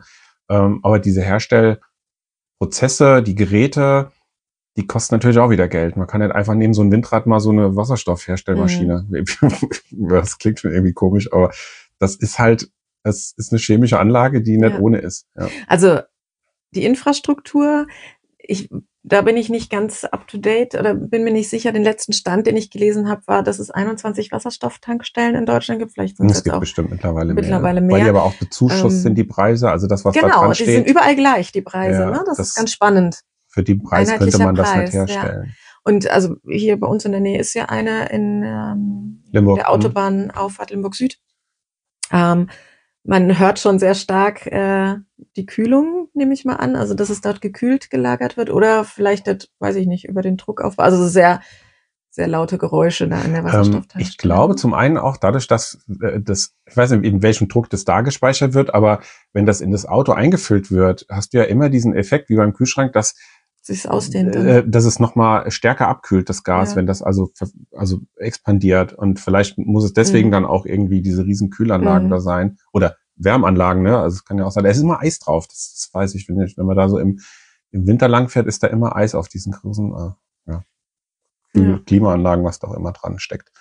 Ja. 0.49 0.65
Ähm, 0.65 0.79
aber 0.83 0.99
diese 0.99 1.21
Herstellprozesse, 1.21 3.21
die 3.21 3.35
Geräte, 3.35 4.11
die 4.77 4.87
kosten 4.87 5.15
natürlich 5.15 5.39
auch 5.39 5.49
wieder 5.49 5.67
Geld. 5.67 5.97
Man 5.97 6.07
kann 6.07 6.21
nicht 6.21 6.33
einfach 6.33 6.53
neben 6.53 6.73
so 6.73 6.81
ein 6.81 6.91
Windrad 6.91 7.27
mal 7.27 7.39
so 7.39 7.51
eine 7.51 7.75
Wasserstoffherstellmaschine. 7.75 9.05
Mhm. 9.09 9.25
Das 10.09 10.37
klingt 10.37 10.59
schon 10.59 10.71
irgendwie 10.71 10.93
komisch, 10.93 11.31
aber 11.31 11.51
das 11.99 12.15
ist 12.15 12.39
halt, 12.39 12.69
es 13.03 13.33
ist 13.37 13.51
eine 13.51 13.59
chemische 13.59 13.99
Anlage, 13.99 14.41
die 14.41 14.57
nicht 14.57 14.73
ja. 14.73 14.79
ohne 14.79 14.97
ist. 14.97 15.27
Also 15.67 15.99
die 16.73 16.83
Infrastruktur, 16.83 17.87
ich, 18.37 18.69
da 19.07 19.21
bin 19.21 19.37
ich 19.37 19.49
nicht 19.49 19.69
ganz 19.69 20.03
up 20.03 20.27
to 20.27 20.39
date 20.39 20.73
oder 20.73 20.95
bin 20.95 21.23
mir 21.23 21.31
nicht 21.31 21.47
sicher. 21.47 21.71
Den 21.71 21.83
letzten 21.83 22.11
Stand, 22.11 22.47
den 22.47 22.57
ich 22.57 22.71
gelesen 22.71 23.07
habe, 23.07 23.21
war, 23.27 23.43
dass 23.43 23.59
es 23.59 23.69
21 23.69 24.31
Wasserstofftankstellen 24.31 25.35
in 25.35 25.45
Deutschland 25.45 25.79
gibt. 25.79 25.93
Vielleicht 25.93 26.17
sind 26.17 26.31
es 26.31 26.43
gibt 26.43 26.55
auch 26.55 26.59
bestimmt 26.59 26.89
mittlerweile, 26.89 27.35
mittlerweile 27.35 27.81
mehr. 27.81 27.87
mehr. 27.87 27.97
Weil 27.97 28.03
die 28.03 28.09
aber 28.09 28.23
auch 28.23 28.33
bezuschusst 28.33 28.97
ähm, 28.97 29.01
sind, 29.03 29.15
die 29.15 29.23
Preise. 29.23 29.69
Also 29.69 29.85
das, 29.85 30.03
was 30.05 30.15
genau, 30.15 30.27
da 30.27 30.33
dran 30.33 30.55
steht. 30.55 30.67
Genau, 30.67 30.79
die 30.79 30.85
sind 30.85 30.89
überall 30.89 31.15
gleich, 31.15 31.51
die 31.51 31.61
Preise. 31.61 32.01
Ja, 32.01 32.09
ne? 32.09 32.23
das, 32.25 32.37
das, 32.37 32.47
ist 32.47 32.55
ganz 32.55 32.71
spannend. 32.71 33.19
Für 33.47 33.61
die 33.61 33.75
Preis 33.75 34.11
könnte 34.11 34.39
man 34.39 34.55
das 34.55 34.75
nicht 34.75 34.93
herstellen. 34.93 35.43
Ja. 35.45 35.53
Und 35.83 36.09
also 36.09 36.37
hier 36.49 36.79
bei 36.79 36.87
uns 36.87 37.05
in 37.05 37.11
der 37.11 37.21
Nähe 37.21 37.39
ist 37.39 37.53
ja 37.53 37.65
eine 37.65 38.09
in 38.09 38.41
ähm, 38.41 39.23
Limburg, 39.31 39.59
der 39.59 39.67
mhm. 39.67 39.73
Autobahn 39.73 40.31
auf 40.31 40.57
Limburg 40.67 40.95
Süd. 40.95 41.19
Ähm, 42.11 42.49
man 43.05 43.39
hört 43.39 43.59
schon 43.59 43.79
sehr 43.79 43.95
stark 43.95 44.47
äh, 44.47 44.95
die 45.37 45.45
Kühlung, 45.45 46.09
nehme 46.13 46.33
ich 46.33 46.43
mal 46.43 46.55
an. 46.55 46.75
Also 46.75 46.93
dass 46.95 47.09
es 47.09 47.21
dort 47.21 47.39
gekühlt 47.39 47.89
gelagert 47.89 48.35
wird 48.35 48.49
oder 48.49 48.83
vielleicht, 48.83 49.27
das, 49.27 49.47
weiß 49.59 49.75
ich 49.75 49.87
nicht, 49.87 50.05
über 50.05 50.21
den 50.21 50.37
Druck 50.37 50.61
auf. 50.61 50.79
Also 50.79 51.07
sehr 51.07 51.41
sehr 52.15 52.27
laute 52.29 52.57
Geräusche 52.57 53.09
da 53.09 53.21
in 53.23 53.33
der 53.33 53.43
Wasserstofftankstelle. 53.43 54.01
Ähm, 54.01 54.09
ich 54.09 54.17
glaube 54.17 54.55
zum 54.55 54.73
einen 54.73 54.97
auch 54.97 55.17
dadurch, 55.17 55.47
dass 55.47 55.85
äh, 56.01 56.21
das, 56.21 56.55
ich 56.65 56.77
weiß 56.77 56.91
nicht, 56.91 57.03
in 57.03 57.21
welchem 57.21 57.49
Druck 57.49 57.69
das 57.69 57.83
da 57.83 57.99
gespeichert 58.01 58.53
wird, 58.53 58.73
aber 58.73 59.01
wenn 59.33 59.45
das 59.45 59.59
in 59.59 59.71
das 59.71 59.85
Auto 59.85 60.13
eingefüllt 60.13 60.71
wird, 60.71 61.05
hast 61.09 61.33
du 61.33 61.39
ja 61.39 61.43
immer 61.43 61.67
diesen 61.67 61.93
Effekt 61.93 62.29
wie 62.29 62.37
beim 62.37 62.53
Kühlschrank, 62.53 62.93
dass 62.93 63.15
sich 63.65 63.89
ausdehnt. 63.89 64.35
Äh, 64.35 64.67
dass 64.67 64.85
es 64.85 64.99
nochmal 64.99 65.49
stärker 65.49 65.87
abkühlt, 65.87 66.29
das 66.29 66.43
Gas, 66.43 66.71
ja. 66.71 66.75
wenn 66.77 66.85
das 66.85 67.01
also, 67.01 67.31
also 67.71 68.01
expandiert. 68.17 68.93
Und 68.93 69.19
vielleicht 69.19 69.57
muss 69.57 69.83
es 69.83 69.93
deswegen 69.93 70.29
mhm. 70.29 70.33
dann 70.33 70.45
auch 70.45 70.65
irgendwie 70.65 71.01
diese 71.01 71.25
riesen 71.25 71.49
Kühlanlagen 71.49 72.07
mhm. 72.07 72.11
da 72.11 72.19
sein. 72.19 72.57
Oder 72.73 72.97
Wärmanlagen, 73.15 73.81
ne? 73.81 73.97
Also 73.97 74.15
es 74.15 74.25
kann 74.25 74.37
ja 74.37 74.45
auch 74.45 74.51
sein, 74.51 74.65
es 74.65 74.77
ist 74.77 74.83
immer 74.83 75.01
Eis 75.01 75.19
drauf. 75.19 75.47
Das, 75.47 75.73
das 75.73 75.89
weiß 75.93 76.15
ich, 76.15 76.29
wenn, 76.29 76.39
ich, 76.41 76.57
wenn 76.57 76.65
man 76.65 76.75
da 76.75 76.89
so 76.89 76.99
im, 76.99 77.19
im 77.71 77.87
Winter 77.87 78.07
lang 78.07 78.29
fährt, 78.29 78.47
ist 78.47 78.61
da 78.61 78.67
immer 78.67 78.95
Eis 78.95 79.15
auf 79.15 79.29
diesen 79.29 79.53
großen 79.53 79.93
äh, 79.93 80.51
ja, 80.51 80.63
ja. 81.55 81.79
Klimaanlagen, 81.85 82.45
was 82.45 82.59
da 82.59 82.67
auch 82.67 82.75
immer 82.75 82.91
dran 82.91 83.19
steckt. 83.19 83.51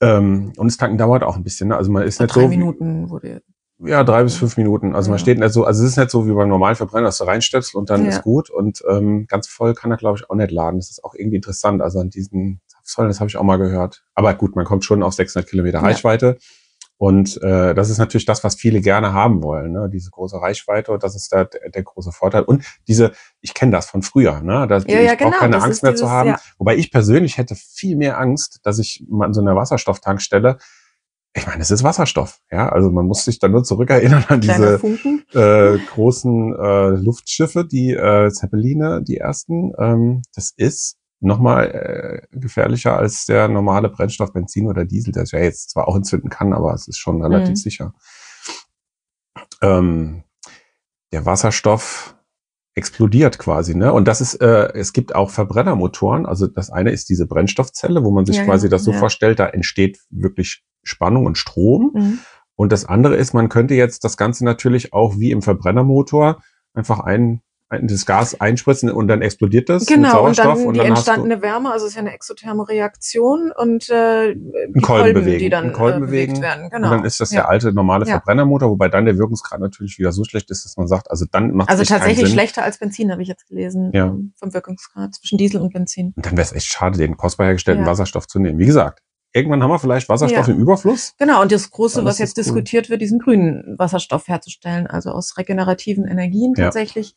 Ähm, 0.00 0.52
und 0.56 0.70
das 0.70 0.76
Tanken 0.76 0.98
dauert 0.98 1.22
auch 1.22 1.36
ein 1.36 1.42
bisschen. 1.42 1.68
Ne? 1.68 1.76
Also 1.76 1.90
man 1.90 2.02
ist 2.02 2.18
Vor 2.18 2.26
nicht 2.26 2.36
drei 2.36 2.42
so. 2.42 2.48
Minuten 2.48 3.10
wurde 3.10 3.42
ja, 3.86 4.04
drei 4.04 4.22
bis 4.22 4.36
fünf 4.36 4.56
Minuten. 4.56 4.94
Also 4.94 5.08
ja. 5.08 5.12
man 5.12 5.18
steht 5.18 5.38
nicht 5.38 5.52
so, 5.52 5.64
also 5.64 5.82
es 5.82 5.90
ist 5.90 5.96
nicht 5.96 6.10
so 6.10 6.26
wie 6.26 6.32
beim 6.32 6.48
normalen 6.48 6.76
Verbrenner, 6.76 7.06
dass 7.06 7.18
du 7.18 7.24
reinstöpselst 7.24 7.74
und 7.74 7.90
dann 7.90 8.04
ja. 8.04 8.10
ist 8.10 8.22
gut. 8.22 8.50
Und 8.50 8.82
ähm, 8.88 9.26
ganz 9.28 9.48
voll 9.48 9.74
kann 9.74 9.90
er, 9.90 9.96
glaube 9.96 10.18
ich, 10.18 10.28
auch 10.28 10.34
nicht 10.34 10.50
laden. 10.50 10.78
Das 10.78 10.90
ist 10.90 11.04
auch 11.04 11.14
irgendwie 11.14 11.36
interessant. 11.36 11.82
Also 11.82 12.00
an 12.00 12.10
diesen 12.10 12.60
Zapfsäulen, 12.66 13.10
das 13.10 13.20
habe 13.20 13.28
ich 13.28 13.36
auch 13.36 13.42
mal 13.42 13.56
gehört. 13.56 14.04
Aber 14.14 14.34
gut, 14.34 14.56
man 14.56 14.64
kommt 14.64 14.84
schon 14.84 15.02
auf 15.02 15.14
600 15.14 15.48
Kilometer 15.48 15.78
ja. 15.78 15.84
Reichweite. 15.84 16.38
Und 16.96 17.42
äh, 17.42 17.74
das 17.74 17.90
ist 17.90 17.98
natürlich 17.98 18.24
das, 18.24 18.44
was 18.44 18.54
viele 18.54 18.80
gerne 18.80 19.12
haben 19.12 19.42
wollen, 19.42 19.72
ne? 19.72 19.90
diese 19.92 20.10
große 20.10 20.40
Reichweite. 20.40 20.92
Und 20.92 21.02
das 21.02 21.16
ist 21.16 21.32
der, 21.32 21.46
der, 21.46 21.68
der 21.70 21.82
große 21.82 22.12
Vorteil. 22.12 22.42
Und 22.42 22.64
diese, 22.86 23.12
ich 23.40 23.52
kenne 23.52 23.72
das 23.72 23.86
von 23.86 24.02
früher, 24.02 24.40
ne? 24.40 24.66
dass 24.68 24.84
ja, 24.86 25.00
ich 25.00 25.06
ja, 25.06 25.14
genau, 25.16 25.30
brauche 25.30 25.40
keine 25.40 25.60
Angst 25.60 25.82
mehr 25.82 25.92
dieses, 25.92 26.06
zu 26.06 26.10
haben. 26.10 26.30
Ja. 26.30 26.40
Wobei 26.56 26.76
ich 26.76 26.92
persönlich 26.92 27.36
hätte 27.36 27.56
viel 27.56 27.96
mehr 27.96 28.18
Angst, 28.18 28.60
dass 28.62 28.78
ich 28.78 29.04
mal 29.08 29.26
an 29.26 29.34
so 29.34 29.40
einer 29.40 29.56
Wasserstofftankstelle 29.56 30.58
ich 31.36 31.46
meine, 31.46 31.62
es 31.62 31.70
ist 31.70 31.82
Wasserstoff, 31.82 32.40
ja. 32.50 32.68
Also 32.68 32.90
man 32.90 33.06
muss 33.06 33.24
sich 33.24 33.40
dann 33.40 33.50
nur 33.50 33.64
zurückerinnern 33.64 34.24
an 34.28 34.40
diese 34.40 34.80
äh, 35.34 35.78
großen 35.78 36.54
äh, 36.54 36.88
Luftschiffe, 36.90 37.64
die 37.64 37.90
äh, 37.92 38.30
Zeppeline, 38.30 39.02
die 39.02 39.18
ersten. 39.18 39.72
Ähm, 39.78 40.22
das 40.34 40.52
ist 40.56 40.96
nochmal 41.20 42.22
äh, 42.30 42.38
gefährlicher 42.38 42.96
als 42.96 43.24
der 43.26 43.48
normale 43.48 43.88
Brennstoff, 43.88 44.32
Benzin 44.32 44.68
oder 44.68 44.84
Diesel, 44.84 45.12
der 45.12 45.24
ja 45.24 45.40
jetzt 45.40 45.70
zwar 45.70 45.88
auch 45.88 45.96
entzünden 45.96 46.28
kann, 46.28 46.52
aber 46.52 46.72
es 46.72 46.86
ist 46.86 46.98
schon 46.98 47.20
relativ 47.20 47.50
mhm. 47.50 47.56
sicher. 47.56 47.94
Ähm, 49.60 50.22
der 51.12 51.26
Wasserstoff 51.26 52.16
explodiert 52.76 53.38
quasi, 53.38 53.74
ne? 53.74 53.92
Und 53.92 54.06
das 54.06 54.20
ist, 54.20 54.34
äh, 54.34 54.72
es 54.74 54.92
gibt 54.92 55.14
auch 55.14 55.30
Verbrennermotoren. 55.30 56.26
Also 56.26 56.46
das 56.46 56.70
eine 56.70 56.90
ist 56.90 57.08
diese 57.08 57.26
Brennstoffzelle, 57.26 58.04
wo 58.04 58.10
man 58.10 58.26
sich 58.26 58.36
ja, 58.36 58.44
quasi 58.44 58.68
das 58.68 58.84
so 58.84 58.92
ja. 58.92 58.98
vorstellt, 58.98 59.38
da 59.38 59.46
entsteht 59.46 59.98
wirklich 60.10 60.64
Spannung 60.84 61.26
und 61.26 61.38
Strom. 61.38 61.90
Mhm. 61.94 62.18
Und 62.56 62.72
das 62.72 62.84
andere 62.84 63.16
ist, 63.16 63.34
man 63.34 63.48
könnte 63.48 63.74
jetzt 63.74 64.04
das 64.04 64.16
Ganze 64.16 64.44
natürlich 64.44 64.92
auch 64.92 65.18
wie 65.18 65.30
im 65.32 65.42
Verbrennermotor 65.42 66.40
einfach 66.72 67.00
ein, 67.00 67.40
ein 67.68 67.88
das 67.88 68.06
Gas 68.06 68.40
einspritzen 68.40 68.90
und 68.90 69.08
dann 69.08 69.22
explodiert 69.22 69.68
das 69.68 69.86
genau, 69.86 70.02
mit 70.02 70.36
Sauerstoff. 70.36 70.58
Und 70.58 70.58
dann 70.58 70.66
und 70.66 70.74
die 70.74 70.78
dann 70.78 70.86
entstandene 70.88 71.42
Wärme, 71.42 71.72
also 71.72 71.86
es 71.86 71.92
ist 71.92 71.96
ja 71.96 72.02
eine 72.02 72.14
exotherme 72.14 72.68
Reaktion 72.68 73.50
und 73.56 73.88
äh, 73.90 74.34
die 74.36 74.80
Kolben, 74.80 75.14
bewegen, 75.14 75.38
die 75.40 75.50
dann 75.50 75.72
Kolben 75.72 76.04
äh, 76.04 76.06
bewegt 76.06 76.40
werden. 76.40 76.70
Genau. 76.70 76.86
Und 76.86 76.98
dann 76.98 77.04
ist 77.04 77.18
das 77.18 77.32
ja. 77.32 77.40
der 77.40 77.48
alte 77.48 77.72
normale 77.72 78.06
ja. 78.06 78.12
Verbrennermotor, 78.12 78.70
wobei 78.70 78.88
dann 78.88 79.04
der 79.04 79.18
Wirkungsgrad 79.18 79.58
natürlich 79.58 79.98
wieder 79.98 80.12
so 80.12 80.22
schlecht 80.22 80.50
ist, 80.50 80.64
dass 80.64 80.76
man 80.76 80.86
sagt, 80.86 81.10
also 81.10 81.26
dann 81.30 81.52
macht 81.54 81.70
es 81.70 81.78
Also 81.78 81.92
tatsächlich 81.92 82.30
schlechter 82.30 82.62
als 82.62 82.78
Benzin, 82.78 83.10
habe 83.10 83.22
ich 83.22 83.28
jetzt 83.28 83.48
gelesen, 83.48 83.90
ja. 83.92 84.06
Ähm, 84.06 84.32
vom 84.36 84.54
Wirkungsgrad 84.54 85.14
zwischen 85.16 85.38
Diesel 85.38 85.60
und 85.60 85.72
Benzin. 85.72 86.12
Und 86.14 86.24
dann 86.24 86.36
wäre 86.36 86.42
es 86.42 86.52
echt 86.52 86.66
schade, 86.66 86.98
den 86.98 87.16
kostbar 87.16 87.46
hergestellten 87.46 87.84
Wasserstoff 87.84 88.28
zu 88.28 88.38
nehmen. 88.38 88.60
Wie 88.60 88.66
gesagt, 88.66 89.00
irgendwann 89.34 89.62
haben 89.62 89.70
wir 89.70 89.78
vielleicht 89.78 90.08
Wasserstoff 90.08 90.48
ja. 90.48 90.54
im 90.54 90.60
Überfluss. 90.60 91.14
Genau, 91.18 91.42
und 91.42 91.52
das 91.52 91.70
Große, 91.70 92.04
was 92.04 92.18
jetzt 92.18 92.36
diskutiert 92.36 92.88
wird, 92.88 93.02
diesen 93.02 93.18
grünen 93.18 93.74
Wasserstoff 93.78 94.28
herzustellen, 94.28 94.86
also 94.86 95.10
aus 95.10 95.36
regenerativen 95.36 96.06
Energien 96.06 96.54
tatsächlich 96.54 97.14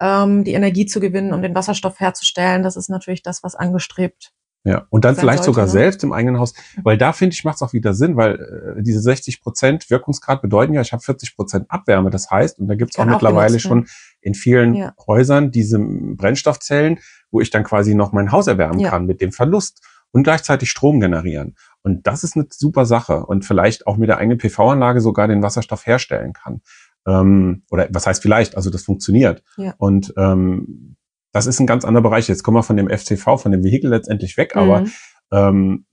ja. 0.00 0.24
ähm, 0.24 0.44
die 0.44 0.54
Energie 0.54 0.86
zu 0.86 0.98
gewinnen, 0.98 1.32
um 1.32 1.42
den 1.42 1.54
Wasserstoff 1.54 2.00
herzustellen. 2.00 2.62
Das 2.62 2.76
ist 2.76 2.88
natürlich 2.88 3.22
das, 3.22 3.42
was 3.42 3.54
angestrebt 3.54 4.32
ja, 4.64 4.86
und 4.90 5.04
dann 5.04 5.16
vielleicht 5.16 5.44
sollte, 5.44 5.52
sogar 5.52 5.64
ne? 5.66 5.70
selbst 5.70 6.02
im 6.04 6.12
eigenen 6.12 6.38
Haus, 6.38 6.52
weil 6.82 6.98
da 6.98 7.12
finde 7.12 7.34
ich, 7.34 7.44
macht 7.44 7.56
es 7.56 7.62
auch 7.62 7.72
wieder 7.72 7.94
Sinn, 7.94 8.16
weil 8.16 8.76
äh, 8.78 8.82
diese 8.82 9.00
60 9.00 9.40
Prozent 9.40 9.88
Wirkungsgrad 9.88 10.42
bedeuten 10.42 10.74
ja, 10.74 10.80
ich 10.80 10.92
habe 10.92 11.02
40 11.02 11.36
Prozent 11.36 11.66
Abwärme. 11.70 12.10
Das 12.10 12.30
heißt, 12.30 12.58
und 12.58 12.68
da 12.68 12.74
gibt 12.74 12.90
es 12.90 12.98
auch 12.98 13.06
mittlerweile 13.06 13.56
auch 13.56 13.60
schon 13.60 13.86
in 14.20 14.34
vielen 14.34 14.74
ja. 14.74 14.94
Häusern 15.06 15.52
diese 15.52 15.78
Brennstoffzellen, 15.78 16.98
wo 17.30 17.40
ich 17.40 17.50
dann 17.50 17.64
quasi 17.64 17.94
noch 17.94 18.12
mein 18.12 18.32
Haus 18.32 18.46
erwärmen 18.46 18.80
ja. 18.80 18.90
kann 18.90 19.06
mit 19.06 19.20
dem 19.20 19.32
Verlust 19.32 19.80
und 20.12 20.22
gleichzeitig 20.22 20.70
Strom 20.70 21.00
generieren. 21.00 21.56
Und 21.82 22.06
das 22.06 22.24
ist 22.24 22.36
eine 22.36 22.46
super 22.50 22.86
Sache 22.86 23.24
und 23.26 23.44
vielleicht 23.44 23.86
auch 23.86 23.96
mit 23.96 24.08
der 24.08 24.18
eigenen 24.18 24.38
PV-Anlage 24.38 25.00
sogar 25.00 25.28
den 25.28 25.42
Wasserstoff 25.42 25.86
herstellen 25.86 26.32
kann. 26.32 26.60
Ähm, 27.06 27.62
oder 27.70 27.88
was 27.90 28.06
heißt 28.06 28.22
vielleicht, 28.22 28.56
also 28.56 28.70
das 28.70 28.82
funktioniert. 28.82 29.42
Ja. 29.56 29.74
Und 29.78 30.12
ähm, 30.16 30.96
das 31.32 31.46
ist 31.46 31.60
ein 31.60 31.66
ganz 31.66 31.84
anderer 31.84 32.02
Bereich. 32.02 32.28
Jetzt 32.28 32.42
kommen 32.42 32.56
wir 32.56 32.62
von 32.62 32.76
dem 32.76 32.88
FCV, 32.88 33.38
von 33.38 33.52
dem 33.52 33.62
Vehikel 33.62 33.90
letztendlich 33.90 34.36
weg, 34.36 34.54
mhm. 34.54 34.60
aber 34.60 34.84
ähm, 35.32 35.86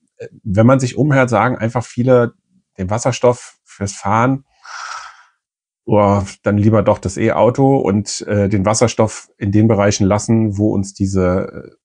wenn 0.43 0.65
man 0.65 0.79
sich 0.79 0.98
umhört, 0.98 1.29
sagen 1.29 1.57
einfach 1.57 1.84
viele 1.84 2.34
den 2.77 2.89
Wasserstoff 2.89 3.57
fürs 3.63 3.93
Fahren, 3.93 4.45
oh, 5.86 6.22
dann 6.43 6.57
lieber 6.57 6.84
doch 6.84 7.00
das 7.00 7.17
E-Auto 7.17 7.77
und 7.77 8.22
äh, 8.27 8.50
den 8.50 8.65
Wasserstoff 8.65 9.29
in 9.38 9.51
den 9.51 9.67
Bereichen 9.67 10.05
lassen, 10.05 10.57
wo 10.57 10.74
uns 10.74 10.93
diese 10.93 11.77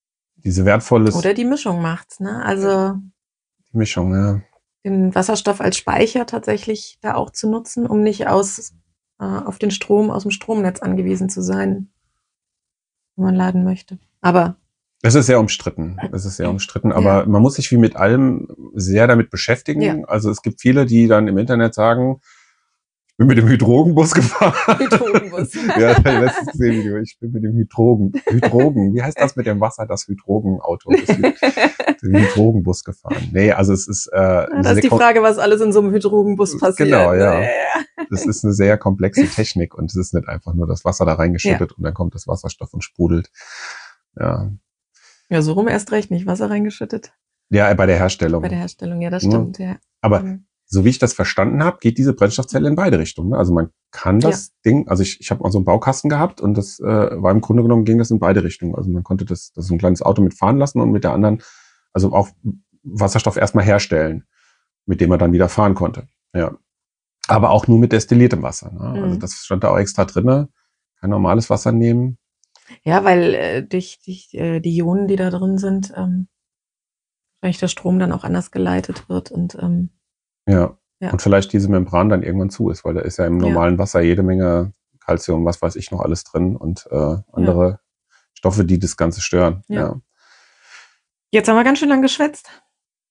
diese 0.44 0.64
wertvolle 0.64 1.12
oder 1.12 1.34
die 1.34 1.44
Mischung 1.44 1.82
macht's, 1.82 2.20
ne? 2.20 2.44
Also 2.44 2.94
die 3.72 3.76
Mischung, 3.76 4.14
ja. 4.14 4.40
Den 4.84 5.14
Wasserstoff 5.14 5.60
als 5.60 5.76
Speicher 5.76 6.26
tatsächlich 6.26 6.98
da 7.02 7.14
auch 7.14 7.30
zu 7.30 7.50
nutzen, 7.50 7.86
um 7.86 8.02
nicht 8.02 8.26
aus 8.28 8.72
äh, 9.18 9.24
auf 9.24 9.58
den 9.58 9.70
Strom 9.70 10.10
aus 10.10 10.22
dem 10.22 10.30
Stromnetz 10.30 10.80
angewiesen 10.80 11.28
zu 11.28 11.42
sein, 11.42 11.90
wenn 13.16 13.26
man 13.26 13.34
laden 13.34 13.64
möchte. 13.64 13.98
Aber 14.20 14.56
es 15.02 15.14
ist 15.14 15.26
sehr 15.26 15.40
umstritten. 15.40 15.96
Es 16.12 16.26
ist 16.26 16.36
sehr 16.36 16.50
umstritten, 16.50 16.92
aber 16.92 17.20
ja. 17.20 17.26
man 17.26 17.40
muss 17.40 17.54
sich 17.54 17.70
wie 17.70 17.78
mit 17.78 17.96
allem 17.96 18.48
sehr 18.74 19.06
damit 19.06 19.30
beschäftigen. 19.30 19.80
Ja. 19.80 19.96
Also 20.04 20.30
es 20.30 20.42
gibt 20.42 20.60
viele, 20.60 20.84
die 20.84 21.06
dann 21.06 21.26
im 21.26 21.38
Internet 21.38 21.74
sagen, 21.74 22.20
bin 23.20 23.26
mit 23.26 23.36
dem 23.36 23.48
Hydrogenbus 23.48 24.14
gefahren. 24.14 24.78
Hydrogenbus. 24.78 25.52
ja, 25.78 25.92
das 26.00 26.36
habe 26.36 27.02
ich 27.02 27.18
bin 27.18 27.32
mit 27.32 27.44
dem 27.44 27.52
Hydrogen. 27.52 28.12
Hydrogen. 28.26 28.94
Wie 28.94 29.02
heißt 29.02 29.20
das 29.20 29.36
mit 29.36 29.44
dem 29.44 29.60
Wasser? 29.60 29.84
Das 29.86 30.08
Hydrogenauto. 30.08 30.90
Den 32.02 32.16
Hydrogenbus 32.16 32.82
gefahren. 32.82 33.28
Nee, 33.30 33.52
also 33.52 33.74
es 33.74 33.86
ist. 33.88 34.06
Äh, 34.06 34.46
das 34.62 34.76
ist 34.76 34.84
die 34.84 34.88
Frage, 34.88 35.22
was 35.22 35.36
alles 35.36 35.60
in 35.60 35.70
so 35.70 35.80
einem 35.80 35.92
Hydrogenbus 35.92 36.58
passiert. 36.58 36.88
Genau, 36.88 37.12
ja. 37.12 37.42
Das 38.08 38.24
ist 38.24 38.42
eine 38.42 38.54
sehr 38.54 38.78
komplexe 38.78 39.26
Technik 39.26 39.74
und 39.74 39.90
es 39.90 39.96
ist 39.96 40.14
nicht 40.14 40.26
einfach 40.26 40.54
nur 40.54 40.66
das 40.66 40.86
Wasser 40.86 41.04
da 41.04 41.12
reingeschüttet 41.12 41.72
ja. 41.72 41.76
und 41.76 41.84
dann 41.84 41.92
kommt 41.92 42.14
das 42.14 42.26
Wasserstoff 42.26 42.72
und 42.72 42.82
sprudelt. 42.82 43.30
Ja. 44.18 44.50
Ja, 45.28 45.42
so 45.42 45.52
rum 45.52 45.68
erst 45.68 45.92
recht 45.92 46.10
nicht. 46.10 46.26
Wasser 46.26 46.48
reingeschüttet. 46.48 47.12
Ja, 47.50 47.72
bei 47.74 47.84
der 47.84 47.98
Herstellung. 47.98 48.40
Bei 48.40 48.48
der 48.48 48.58
Herstellung, 48.58 49.02
ja, 49.02 49.10
das 49.10 49.24
stimmt, 49.24 49.58
ja. 49.58 49.76
Aber 50.00 50.20
mhm 50.20 50.46
so 50.72 50.84
wie 50.84 50.90
ich 50.90 51.00
das 51.00 51.12
verstanden 51.12 51.64
habe, 51.64 51.78
geht 51.80 51.98
diese 51.98 52.14
Brennstoffzelle 52.14 52.68
in 52.68 52.76
beide 52.76 52.98
Richtungen. 52.98 53.30
Ne? 53.30 53.36
Also 53.36 53.52
man 53.52 53.70
kann 53.90 54.20
das 54.20 54.48
ja. 54.48 54.52
Ding, 54.70 54.88
also 54.88 55.02
ich, 55.02 55.20
ich 55.20 55.30
habe 55.32 55.42
mal 55.42 55.50
so 55.50 55.58
einen 55.58 55.64
Baukasten 55.64 56.08
gehabt 56.08 56.40
und 56.40 56.54
das 56.56 56.78
äh, 56.78 56.84
war 56.84 57.32
im 57.32 57.40
Grunde 57.40 57.64
genommen 57.64 57.84
ging 57.84 57.98
das 57.98 58.12
in 58.12 58.20
beide 58.20 58.44
Richtungen. 58.44 58.76
Also 58.76 58.88
man 58.88 59.02
konnte 59.02 59.24
das, 59.24 59.52
das 59.52 59.66
so 59.66 59.74
ein 59.74 59.78
kleines 59.78 60.00
Auto 60.00 60.22
mitfahren 60.22 60.58
lassen 60.58 60.80
und 60.80 60.92
mit 60.92 61.02
der 61.02 61.12
anderen 61.12 61.42
also 61.92 62.12
auch 62.12 62.28
Wasserstoff 62.84 63.36
erstmal 63.36 63.64
herstellen, 63.64 64.24
mit 64.86 65.00
dem 65.00 65.10
er 65.10 65.18
dann 65.18 65.32
wieder 65.32 65.48
fahren 65.48 65.74
konnte. 65.74 66.06
Ja. 66.32 66.56
Aber 67.26 67.50
auch 67.50 67.66
nur 67.66 67.78
mit 67.80 67.90
destilliertem 67.90 68.42
Wasser. 68.42 68.70
Ne? 68.70 68.80
Also 68.80 69.16
Mhm. 69.16 69.20
das 69.20 69.34
stand 69.34 69.64
da 69.64 69.70
auch 69.70 69.78
extra 69.78 70.04
drinne. 70.04 70.48
Kein 71.00 71.10
normales 71.10 71.50
Wasser 71.50 71.72
nehmen. 71.72 72.16
Ja, 72.84 73.04
weil 73.04 73.34
äh, 73.34 73.62
durch, 73.64 73.98
durch 74.04 74.32
äh, 74.34 74.60
die 74.60 74.76
Ionen, 74.76 75.08
die 75.08 75.16
da 75.16 75.30
drin 75.30 75.58
sind, 75.58 75.92
ähm, 75.96 76.28
wahrscheinlich 77.40 77.58
der 77.58 77.68
Strom 77.68 77.98
dann 77.98 78.12
auch 78.12 78.22
anders 78.22 78.52
geleitet 78.52 79.08
wird 79.08 79.32
und 79.32 79.56
ähm, 79.60 79.90
Ja. 80.50 80.76
Ja. 81.00 81.12
Und 81.12 81.22
vielleicht 81.22 81.52
diese 81.54 81.70
Membran 81.70 82.08
dann 82.10 82.22
irgendwann 82.22 82.50
zu 82.50 82.68
ist, 82.70 82.84
weil 82.84 82.94
da 82.94 83.00
ist 83.00 83.16
ja 83.18 83.26
im 83.26 83.40
Ja. 83.40 83.48
normalen 83.48 83.78
Wasser 83.78 84.00
jede 84.00 84.22
Menge 84.22 84.72
Calcium, 85.00 85.44
was 85.46 85.62
weiß 85.62 85.76
ich 85.76 85.90
noch 85.90 86.00
alles 86.00 86.24
drin 86.24 86.56
und 86.56 86.86
äh, 86.90 87.16
andere 87.32 87.80
Stoffe, 88.34 88.64
die 88.64 88.78
das 88.78 88.96
Ganze 88.98 89.20
stören. 89.22 89.62
Ja. 89.68 89.80
Ja. 89.80 90.00
jetzt 91.30 91.48
haben 91.48 91.56
wir 91.56 91.64
ganz 91.64 91.78
schön 91.78 91.88
lang 91.88 92.02
geschwätzt. 92.02 92.50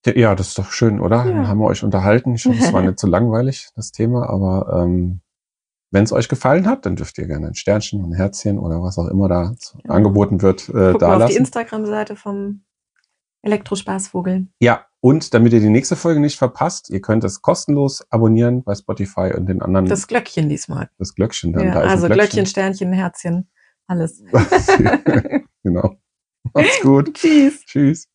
Ja, 0.06 0.14
ja, 0.16 0.36
das 0.36 0.50
ist 0.50 0.58
doch 0.60 0.72
schön, 0.72 1.00
oder? 1.00 1.18
Ja. 1.18 1.26
Dann 1.26 1.48
haben 1.48 1.60
wir 1.60 1.66
euch 1.66 1.84
unterhalten. 1.84 2.36
Ich 2.36 2.46
hoffe, 2.46 2.58
es 2.60 2.72
war 2.72 2.82
nicht 2.84 3.00
zu 3.00 3.08
langweilig, 3.08 3.70
das 3.76 3.92
Thema, 3.92 4.30
aber 4.30 4.82
ähm, 4.84 5.22
wenn 5.92 6.04
es 6.04 6.12
euch 6.14 6.30
gefallen 6.30 6.68
hat, 6.68 6.86
dann 6.86 6.96
dürft 6.96 7.18
ihr 7.18 7.26
gerne 7.28 7.48
ein 7.48 7.56
Sternchen, 7.56 8.04
ein 8.04 8.14
Herzchen 8.14 8.60
oder 8.60 8.82
was 8.84 8.98
auch 9.00 9.08
immer 9.08 9.28
da 9.28 9.56
Ja. 9.84 9.90
angeboten 9.90 10.42
wird, 10.44 10.70
äh, 10.70 10.72
Guck 10.72 10.74
mal 10.74 10.88
auf 10.92 10.94
die 10.94 11.00
da 11.00 11.16
lassen. 11.18 11.38
Instagram-Seite 11.38 12.16
vom 12.16 12.62
Elektrospaßvogel. 13.42 14.48
Ja, 14.60 14.86
und 15.02 15.34
damit 15.34 15.54
ihr 15.54 15.60
die 15.62 15.70
nächste 15.70 15.96
Folge 15.96 16.20
nicht 16.20 16.38
verpasst, 16.38 16.90
ihr 16.90 17.02
könnt 17.02 17.24
es 17.24 17.42
kostenlos 17.42 18.06
abonnieren 18.10 18.64
bei 18.64 18.76
Spotify 18.76 19.34
und 19.36 19.48
den 19.48 19.62
anderen 19.62 19.86
Das 19.86 20.08
Glöckchen 20.08 20.50
diesmal. 20.50 20.90
das 20.98 21.16
Glöckchen 21.16 21.54
dann. 21.54 21.68
Ja, 21.68 21.74
da 21.74 21.84
ist 21.84 21.92
also 21.92 22.06
ein 22.08 22.12
Glöckchen, 22.14 22.46
Sternchen, 22.46 22.92
Herzchen, 22.92 23.50
alles. 23.88 24.22
genau. 25.64 25.96
Macht's 26.54 26.82
gut. 26.82 27.14
Tschüss. 27.16 27.66
Tschüss. 27.66 28.10